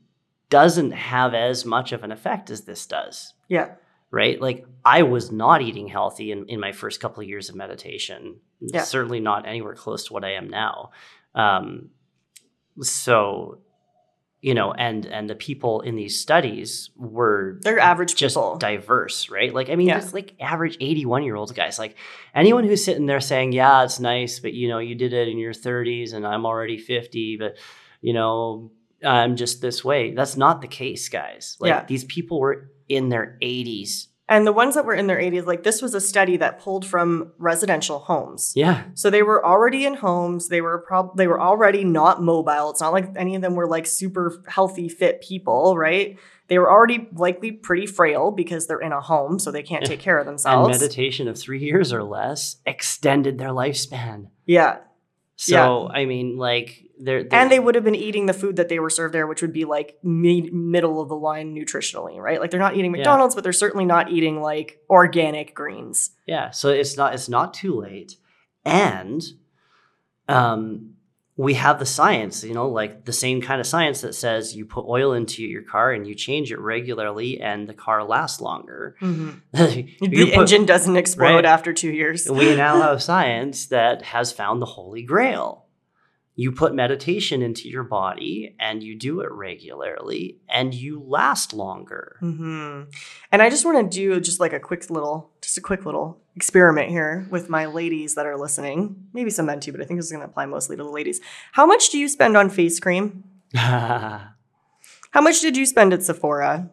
doesn't 0.49 0.91
have 0.91 1.35
as 1.35 1.65
much 1.65 1.93
of 1.93 2.03
an 2.03 2.13
effect 2.13 2.51
as 2.51 2.63
this 2.63 2.87
does. 2.87 3.35
Yeah. 3.49 3.73
Right? 4.11 4.41
Like 4.41 4.67
I 4.85 5.03
was 5.03 5.31
not 5.31 5.63
eating 5.63 5.89
healthy 5.89 6.33
in, 6.33 6.47
in 6.49 6.61
my 6.61 6.73
first 6.73 7.01
couple 7.01 7.23
of 7.23 7.29
years 7.29 7.49
of 7.49 7.55
meditation. 7.57 8.41
Yeah. 8.61 8.83
Certainly 8.83 9.21
not 9.21 9.47
anywhere 9.47 9.75
close 9.75 10.05
to 10.07 10.13
what 10.13 10.25
I 10.25 10.33
am 10.35 10.49
now. 10.49 10.91
Um, 11.35 11.91
so, 12.83 13.59
you 14.41 14.55
know, 14.55 14.73
and 14.73 15.05
and 15.07 15.29
the 15.29 15.35
people 15.35 15.81
in 15.83 15.97
these 15.97 16.19
studies 16.21 16.91
were 16.97 17.59
They're 17.63 17.79
average 17.79 18.15
just 18.15 18.37
people. 18.37 18.57
diverse, 18.57 19.29
right? 19.29 19.53
Like 19.53 19.69
I 19.69 19.77
mean, 19.77 19.89
Yeah. 19.89 20.01
just 20.01 20.15
like 20.15 20.35
average 20.41 20.77
81 20.81 21.25
year 21.25 21.37
old 21.37 21.55
guys. 21.55 21.79
Like 21.79 21.97
anyone 22.35 22.65
who's 22.65 22.83
sitting 22.85 23.07
there 23.07 23.21
saying, 23.21 23.53
Yeah, 23.53 23.85
it's 23.85 24.01
nice, 24.01 24.41
but 24.41 24.55
you 24.55 24.69
know, 24.69 24.79
you 24.79 24.95
did 24.95 25.13
it 25.13 25.29
in 25.29 25.37
your 25.39 25.53
30s 25.53 26.15
and 26.15 26.27
I'm 26.27 26.47
already 26.47 26.79
50, 26.79 27.37
but 27.37 27.57
you 28.01 28.15
know, 28.15 28.73
I'm 29.05 29.37
just 29.37 29.61
this 29.61 29.85
way. 29.85 30.13
That's 30.15 30.37
not 30.39 30.63
the 30.63 30.69
case, 30.69 31.09
guys. 31.11 31.57
Like 31.61 31.69
Yeah. 31.71 31.85
these 31.85 32.05
people 32.05 32.41
were 32.41 32.71
in 32.91 33.09
their 33.09 33.39
80s. 33.43 34.09
and 34.29 34.47
the 34.47 34.53
ones 34.53 34.75
that 34.77 34.85
were 34.85 34.95
in 34.95 35.07
their 35.09 35.19
80s, 35.19 35.45
like 35.47 35.63
this 35.65 35.83
was 35.83 35.93
a 35.95 36.01
study 36.01 36.37
that 36.37 36.61
pulled 36.61 36.85
from 36.87 37.33
residential 37.39 37.99
homes. 37.99 38.53
Yeah. 38.55 38.85
So 38.95 39.11
they 39.11 39.23
were 39.25 39.45
already 39.45 39.85
in 39.85 39.95
homes. 39.95 40.49
They 40.49 40.61
were 40.61 40.79
prob- 40.79 41.17
they 41.17 41.27
were 41.27 41.41
already 41.41 41.83
not 41.83 42.23
mobile. 42.23 42.71
It's 42.71 42.81
not 42.81 42.93
like 42.93 43.09
any 43.17 43.35
of 43.35 43.43
them 43.43 43.55
were 43.57 43.67
like 43.67 43.87
super 43.87 44.41
healthy, 44.47 44.89
fit 44.89 45.21
people, 45.21 45.77
right? 45.77 46.17
They 46.47 46.59
were 46.59 46.71
already 46.71 47.09
likely 47.13 47.51
pretty 47.53 47.87
frail 47.87 48.31
because 48.31 48.67
they're 48.69 48.81
in 48.81 48.93
a 48.93 49.01
home, 49.01 49.39
so 49.41 49.51
they 49.51 49.63
can't 49.65 49.85
take 49.85 50.01
care 50.01 50.19
of 50.19 50.27
And 50.27 50.35
themselves. 50.35 50.81
meditation 50.81 51.27
of 51.29 51.37
three 51.39 51.61
years 51.61 51.93
or 51.93 52.03
less 52.05 52.57
extended 52.67 53.39
their 53.39 53.51
lifespan. 53.51 54.29
yeah. 54.47 54.79
So, 55.43 55.89
I 55.89 56.05
mean, 56.05 56.37
like, 56.37 56.85
they're, 56.99 57.25
they're 57.25 57.41
And 57.41 57.51
they 57.51 57.59
would 57.59 57.75
have 57.75 57.85
been 57.85 57.95
eating 57.95 58.27
the 58.27 58.35
food 58.35 58.57
that 58.57 58.69
they 58.69 58.79
were 58.79 58.91
served 58.91 59.15
there, 59.15 59.27
which 59.27 59.41
would 59.41 59.55
be 59.55 59.65
like 59.65 59.97
mid- 60.03 60.53
middle 60.53 61.01
of 61.01 61.09
the 61.09 61.17
line 61.17 61.55
nutritionally, 61.55 62.19
right? 62.19 62.39
Like 62.41 62.51
they're 62.51 62.61
not 62.61 62.77
eating 62.77 62.93
Yeah. 62.93 62.99
McDonald's, 62.99 63.35
but 63.35 63.43
they're 63.43 63.53
certainly 63.55 63.87
not 63.87 64.11
eating 64.11 64.43
like 64.43 64.81
organic 64.91 65.55
greens. 65.55 66.11
Yeah, 66.27 66.51
so 66.51 66.69
it's 66.69 66.97
not 66.99 67.15
it's 67.15 67.29
not 67.29 67.55
too 67.55 67.81
late, 67.81 68.17
and 68.67 69.23
um, 70.29 70.95
we 71.47 71.55
have 71.55 71.79
the 71.79 71.87
science. 71.87 72.45
You 72.45 72.55
know, 72.55 72.69
like 72.69 72.93
the 73.07 73.13
same 73.25 73.41
kind 73.41 73.61
of 73.61 73.67
science 73.67 74.01
that 74.03 74.15
says 74.15 74.55
you 74.55 74.65
put 74.67 74.85
oil 74.87 75.13
into 75.15 75.43
your 75.43 75.63
car 75.63 75.91
and 75.93 76.07
you 76.07 76.15
change 76.15 76.53
it 76.53 76.61
regularly, 76.61 77.41
and 77.41 77.69
the 77.69 77.75
car 77.75 78.05
lasts 78.05 78.41
longer. 78.41 78.97
Mm-hmm. 79.01 79.31
The 80.11 80.31
put- 80.35 80.41
engine 80.43 80.67
doesn't 80.67 80.97
explode 80.97 81.35
Right. 81.37 81.45
after 81.57 81.73
two 81.73 81.91
years. 81.93 82.29
we 82.31 82.55
now 82.57 82.81
have 82.89 83.03
science 83.03 83.67
that 83.69 84.03
has 84.03 84.33
found 84.33 84.61
the 84.61 84.67
holy 84.67 85.03
grail. 85.03 85.65
You 86.37 86.53
put 86.53 86.75
meditation 86.75 87.43
into 87.43 87.69
your 87.69 87.83
body 87.83 88.55
and 88.59 88.83
you 88.83 88.97
do 88.97 89.21
it 89.21 89.31
regularly, 89.31 90.39
and 90.49 90.73
you 90.73 91.03
last 91.03 91.53
longer. 91.53 92.17
hmm 92.21 92.83
And 93.31 93.43
I 93.43 93.51
just 93.51 93.65
want 93.65 93.91
to 93.91 93.97
do 93.99 94.21
just 94.21 94.41
like 94.41 94.53
a 94.53 94.61
quick 94.61 94.89
little, 94.89 95.31
just 95.43 95.59
a 95.59 95.61
quick 95.61 95.85
little 95.85 96.21
experiment 96.37 96.89
here 96.89 97.27
with 97.31 97.51
my 97.51 97.67
ladies 97.67 98.15
that 98.15 98.27
are 98.27 98.39
listening. 98.39 99.09
Maybe 99.13 99.31
some 99.31 99.47
men 99.47 99.61
too, 99.61 99.73
but 99.73 99.81
I 99.81 99.85
think 99.85 99.99
this 99.99 100.07
is 100.07 100.13
going 100.13 100.23
to 100.25 100.31
apply 100.31 100.47
mostly 100.47 100.77
to 100.77 100.83
the 100.83 100.89
ladies. 100.89 101.21
How 101.53 101.67
much 101.67 101.91
do 101.91 101.99
you 101.99 102.09
spend 102.09 102.37
on 102.37 102.49
face 102.49 102.81
cream? 102.81 103.25
How 103.55 105.21
much 105.21 105.41
did 105.41 105.57
you 105.57 105.67
spend 105.67 105.93
at 105.93 106.05
Sephora? 106.05 106.71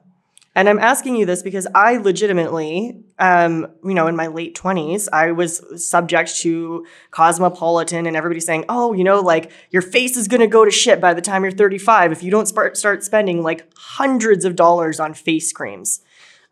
And 0.57 0.67
I'm 0.67 0.79
asking 0.79 1.15
you 1.17 1.27
this 1.27 1.43
because 1.43 1.67
I 1.75 1.97
legitimately, 1.97 3.03
um, 3.19 3.67
you 3.83 3.93
know, 3.93 4.07
in 4.07 4.15
my 4.15 4.25
late 4.25 4.55
20s, 4.55 5.07
I 5.13 5.31
was 5.31 5.61
subject 5.87 6.35
to 6.37 6.83
Cosmopolitan 7.11 8.07
and 8.07 8.17
everybody 8.17 8.39
saying, 8.39 8.65
oh, 8.67 8.91
you 8.93 9.03
know, 9.03 9.19
like 9.19 9.51
your 9.69 9.83
face 9.83 10.17
is 10.17 10.27
going 10.27 10.41
to 10.41 10.47
go 10.47 10.65
to 10.65 10.71
shit 10.71 10.99
by 10.99 11.13
the 11.13 11.21
time 11.21 11.43
you're 11.43 11.51
35 11.51 12.11
if 12.11 12.23
you 12.23 12.31
don't 12.31 12.47
start, 12.47 12.75
start 12.75 13.03
spending 13.03 13.43
like 13.43 13.71
hundreds 13.77 14.45
of 14.45 14.55
dollars 14.55 14.99
on 14.99 15.13
face 15.13 15.53
creams. 15.53 16.01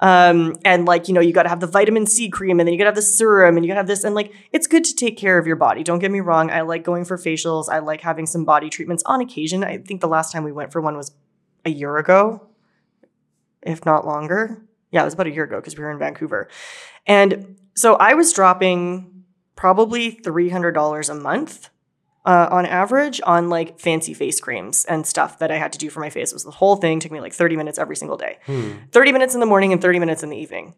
Um, 0.01 0.55
and 0.63 0.85
like, 0.85 1.07
you 1.07 1.15
know, 1.15 1.21
you 1.21 1.33
got 1.33 1.43
to 1.43 1.49
have 1.49 1.59
the 1.59 1.65
vitamin 1.65 2.05
C 2.05 2.29
cream 2.29 2.59
and 2.59 2.67
then 2.67 2.73
you 2.73 2.77
got 2.77 2.83
to 2.83 2.89
have 2.89 2.95
the 2.95 3.01
serum 3.01 3.57
and 3.57 3.65
you 3.65 3.69
got 3.69 3.73
to 3.73 3.79
have 3.79 3.87
this. 3.87 4.03
And 4.03 4.13
like, 4.13 4.31
it's 4.51 4.67
good 4.67 4.83
to 4.83 4.93
take 4.93 5.17
care 5.17 5.39
of 5.39 5.47
your 5.47 5.55
body. 5.55 5.81
Don't 5.81 5.97
get 5.97 6.11
me 6.11 6.19
wrong. 6.19 6.51
I 6.51 6.61
like 6.61 6.83
going 6.83 7.05
for 7.05 7.17
facials. 7.17 7.69
I 7.69 7.79
like 7.79 8.01
having 8.01 8.27
some 8.27 8.45
body 8.45 8.69
treatments 8.69 9.01
on 9.07 9.19
occasion. 9.19 9.63
I 9.63 9.79
think 9.79 10.01
the 10.01 10.07
last 10.07 10.31
time 10.31 10.43
we 10.43 10.51
went 10.51 10.71
for 10.71 10.79
one 10.79 10.95
was 10.95 11.11
a 11.65 11.71
year 11.71 11.97
ago, 11.97 12.49
if 13.65 13.85
not 13.85 14.05
longer. 14.05 14.61
Yeah, 14.91 15.01
it 15.01 15.05
was 15.05 15.13
about 15.13 15.27
a 15.27 15.31
year 15.31 15.43
ago 15.43 15.57
because 15.57 15.77
we 15.77 15.83
were 15.83 15.91
in 15.91 15.99
Vancouver. 15.99 16.47
And 17.05 17.57
so 17.75 17.95
I 17.95 18.13
was 18.13 18.31
dropping 18.31 19.23
probably 19.55 20.13
$300 20.13 21.09
a 21.09 21.15
month 21.15 21.69
uh, 22.25 22.47
on 22.51 22.65
average 22.65 23.21
on 23.25 23.49
like 23.49 23.79
fancy 23.79 24.13
face 24.13 24.39
creams 24.39 24.85
and 24.85 25.05
stuff 25.05 25.39
that 25.39 25.51
I 25.51 25.57
had 25.57 25.71
to 25.73 25.77
do 25.77 25.89
for 25.89 25.99
my 25.99 26.09
face. 26.09 26.31
It 26.31 26.35
was 26.35 26.43
the 26.43 26.51
whole 26.51 26.75
thing, 26.75 26.99
took 26.99 27.11
me 27.11 27.21
like 27.21 27.33
30 27.33 27.55
minutes 27.55 27.77
every 27.77 27.95
single 27.95 28.17
day. 28.17 28.37
Hmm. 28.45 28.71
30 28.91 29.11
minutes 29.11 29.33
in 29.33 29.39
the 29.39 29.45
morning 29.45 29.73
and 29.73 29.81
30 29.81 29.99
minutes 29.99 30.23
in 30.23 30.29
the 30.29 30.37
evening. 30.37 30.75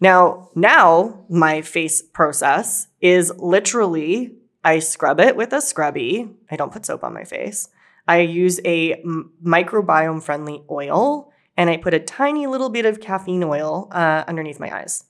Now, 0.00 0.50
now 0.54 1.24
my 1.28 1.62
face 1.62 2.02
process 2.02 2.88
is 3.00 3.32
literally 3.36 4.36
I 4.64 4.80
scrub 4.80 5.20
it 5.20 5.36
with 5.36 5.52
a 5.52 5.60
scrubby. 5.60 6.28
I 6.50 6.56
don't 6.56 6.72
put 6.72 6.84
soap 6.84 7.04
on 7.04 7.14
my 7.14 7.22
face. 7.22 7.68
I 8.08 8.18
use 8.20 8.60
a 8.64 8.94
m- 8.94 9.32
microbiome 9.44 10.22
friendly 10.22 10.64
oil 10.68 11.30
and 11.56 11.70
I 11.70 11.76
put 11.76 11.94
a 11.94 12.00
tiny 12.00 12.46
little 12.46 12.68
bit 12.68 12.84
of 12.84 13.00
caffeine 13.00 13.44
oil 13.44 13.88
uh, 13.90 14.24
underneath 14.28 14.60
my 14.60 14.74
eyes. 14.76 15.04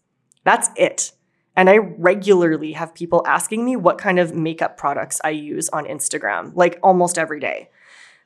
That's 0.45 0.71
it. 0.77 1.13
And 1.57 1.71
I 1.71 1.79
regularly 1.79 2.73
have 2.73 2.95
people 2.95 3.23
asking 3.27 3.65
me 3.65 3.77
what 3.77 3.99
kind 3.99 4.19
of 4.19 4.35
makeup 4.35 4.77
products 4.77 5.21
I 5.25 5.31
use 5.31 5.69
on 5.71 5.87
Instagram, 5.87 6.53
like 6.55 6.79
almost 6.83 7.19
every 7.19 7.41
day. 7.41 7.71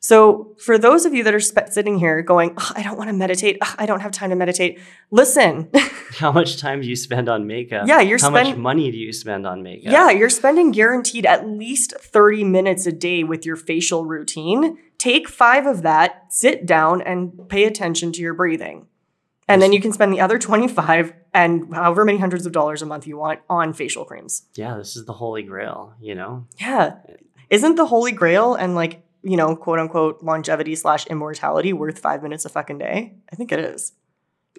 So, 0.03 0.57
for 0.59 0.79
those 0.79 1.05
of 1.05 1.13
you 1.13 1.23
that 1.25 1.35
are 1.35 1.41
sp- 1.45 1.69
sitting 1.69 1.99
here 1.99 2.23
going, 2.23 2.55
"Ugh, 2.57 2.73
I 2.75 2.83
don't 2.83 2.97
want 2.97 3.09
to 3.09 3.13
meditate, 3.13 3.59
Ugh, 3.61 3.75
I 3.79 3.85
don't 3.85 4.01
have 4.01 4.13
time 4.13 4.31
to 4.31 4.37
meditate, 4.37 4.81
listen. 5.11 5.69
How 6.19 6.33
much 6.33 6.57
time 6.59 6.81
do 6.81 6.89
you 6.89 6.97
spend 6.97 7.29
on 7.29 7.47
makeup? 7.47 7.87
Yeah, 7.87 8.01
you're 8.01 8.19
How 8.19 8.31
much 8.31 8.57
money 8.57 8.91
do 8.91 8.97
you 8.97 9.13
spend 9.13 9.47
on 9.47 9.63
makeup? 9.63 9.93
yeah, 9.93 10.11
you're 10.11 10.31
spending 10.31 10.71
guaranteed 10.71 11.27
at 11.27 11.47
least 11.47 11.93
30 12.01 12.45
minutes 12.45 12.87
a 12.87 12.93
day 12.93 13.25
with 13.25 13.45
your 13.45 13.57
facial 13.57 14.07
routine. 14.07 14.79
Take 15.01 15.31
five 15.31 15.65
of 15.65 15.81
that, 15.81 16.31
sit 16.31 16.67
down, 16.67 17.01
and 17.01 17.49
pay 17.49 17.65
attention 17.65 18.13
to 18.13 18.21
your 18.21 18.35
breathing. 18.35 18.87
And 19.49 19.63
then 19.63 19.73
you 19.73 19.81
can 19.81 19.95
spend 19.95 20.13
the 20.13 20.21
other 20.21 20.39
25 20.39 21.15
and 21.33 21.75
however 21.75 22.05
many 22.05 22.19
hundreds 22.19 22.45
of 22.45 22.53
dollars 22.53 22.83
a 22.83 22.87
month 22.87 23.07
you 23.07 23.17
want 23.17 23.41
on 23.49 23.73
facial 23.73 24.05
creams. 24.05 24.43
Yeah, 24.55 24.77
this 24.77 24.97
is 24.97 25.07
the 25.07 25.15
holy 25.15 25.43
grail, 25.43 25.95
you 26.03 26.15
know? 26.15 26.47
Yeah. 26.59 26.97
Isn't 27.49 27.77
the 27.77 27.87
holy 27.87 28.13
grail 28.13 28.55
and 28.55 28.75
like, 28.75 29.03
you 29.23 29.39
know, 29.39 29.57
quote 29.57 29.79
unquote 29.79 30.23
longevity 30.23 30.75
slash 30.77 31.07
immortality 31.07 31.73
worth 31.73 31.99
five 31.99 32.23
minutes 32.23 32.45
a 32.45 32.51
fucking 32.51 32.77
day? 32.77 33.15
I 33.33 33.37
think 33.37 33.53
it 33.53 33.59
is. 33.59 33.93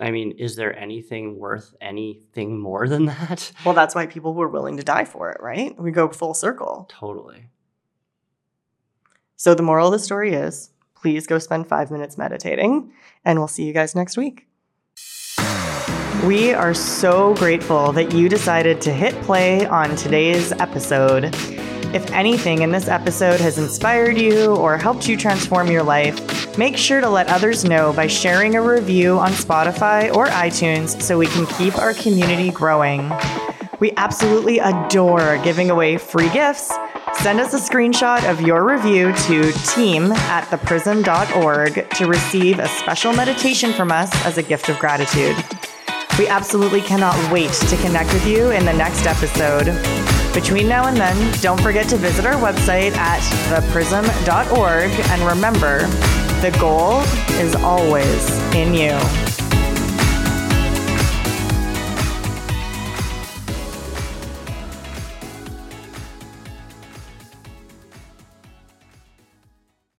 I 0.02 0.10
mean, 0.10 0.32
is 0.32 0.56
there 0.56 0.76
anything 0.76 1.38
worth 1.38 1.76
anything 1.80 2.60
more 2.60 2.88
than 2.88 3.06
that? 3.06 3.52
Well, 3.64 3.76
that's 3.76 3.94
why 3.94 4.08
people 4.08 4.34
were 4.34 4.50
willing 4.50 4.78
to 4.78 4.84
die 4.84 5.06
for 5.06 5.30
it, 5.30 5.38
right? 5.40 5.80
We 5.80 5.92
go 5.92 6.08
full 6.08 6.34
circle. 6.34 6.88
Totally. 6.90 7.46
So 9.42 9.56
the 9.56 9.64
moral 9.64 9.88
of 9.88 9.94
the 9.94 9.98
story 9.98 10.36
is 10.36 10.70
please 10.94 11.26
go 11.26 11.40
spend 11.40 11.66
five 11.66 11.90
minutes 11.90 12.16
meditating, 12.16 12.92
and 13.26 13.40
we'll 13.40 13.48
see 13.48 13.64
you 13.64 13.74
guys 13.74 13.96
next 13.96 14.16
week. 14.16 14.46
We 16.24 16.54
are 16.54 16.76
so 16.76 17.34
grateful 17.34 17.92
that 17.94 18.14
you 18.14 18.30
decided 18.30 18.82
to 18.82 18.94
hit 18.94 19.16
play 19.24 19.66
on 19.66 19.96
today's 19.96 20.52
episode. 20.52 21.34
If 21.92 22.12
anything 22.12 22.62
in 22.62 22.70
this 22.70 22.88
episode 22.88 23.40
has 23.40 23.58
inspired 23.58 24.16
you 24.16 24.56
or 24.58 24.78
helped 24.78 25.08
you 25.08 25.18
transform 25.18 25.72
your 25.72 25.82
life, 25.82 26.56
make 26.56 26.78
sure 26.78 27.02
to 27.02 27.10
let 27.10 27.28
others 27.28 27.66
know 27.66 27.94
by 27.94 28.06
sharing 28.06 28.54
a 28.54 28.62
review 28.62 29.18
on 29.18 29.32
Spotify 29.32 30.14
or 30.16 30.28
iTunes 30.28 31.02
so 31.02 31.18
we 31.18 31.26
can 31.26 31.48
keep 31.58 31.80
our 31.80 31.96
community 31.96 32.52
growing. 32.52 33.12
We 33.80 33.92
absolutely 33.98 34.60
adore 34.60 35.40
giving 35.44 35.72
away 35.72 35.98
free 35.98 36.30
gifts. 36.30 36.72
Send 37.16 37.40
us 37.40 37.54
a 37.54 37.58
screenshot 37.58 38.28
of 38.30 38.42
your 38.42 38.68
review 38.68 39.14
to 39.14 39.52
team 39.74 40.12
at 40.12 40.46
theprism.org 40.46 41.90
to 41.92 42.06
receive 42.08 42.58
a 42.58 42.68
special 42.68 43.14
meditation 43.14 43.74
from 43.74 43.92
us 43.92 44.10
as 44.26 44.40
a 44.40 44.44
gift 44.44 44.70
of 44.70 44.80
gratitude. 44.80 45.36
We 46.18 46.28
absolutely 46.28 46.82
cannot 46.82 47.32
wait 47.32 47.52
to 47.52 47.78
connect 47.78 48.12
with 48.14 48.26
you 48.26 48.52
in 48.52 48.66
the 48.66 48.74
next 48.74 49.06
episode. 49.06 49.66
Between 50.34 50.68
now 50.68 50.88
and 50.88 50.98
then, 50.98 51.42
don't 51.42 51.62
forget 51.62 51.88
to 51.90 51.98
visit 51.98 52.26
our 52.26 52.36
website 52.36 52.94
at 52.94 53.22
theprism.org 53.50 54.92
and 54.92 55.22
remember, 55.22 55.80
the 56.42 56.58
goal 56.60 57.02
is 57.40 57.54
always 57.56 58.30
in 58.56 58.74
you. 58.74 59.31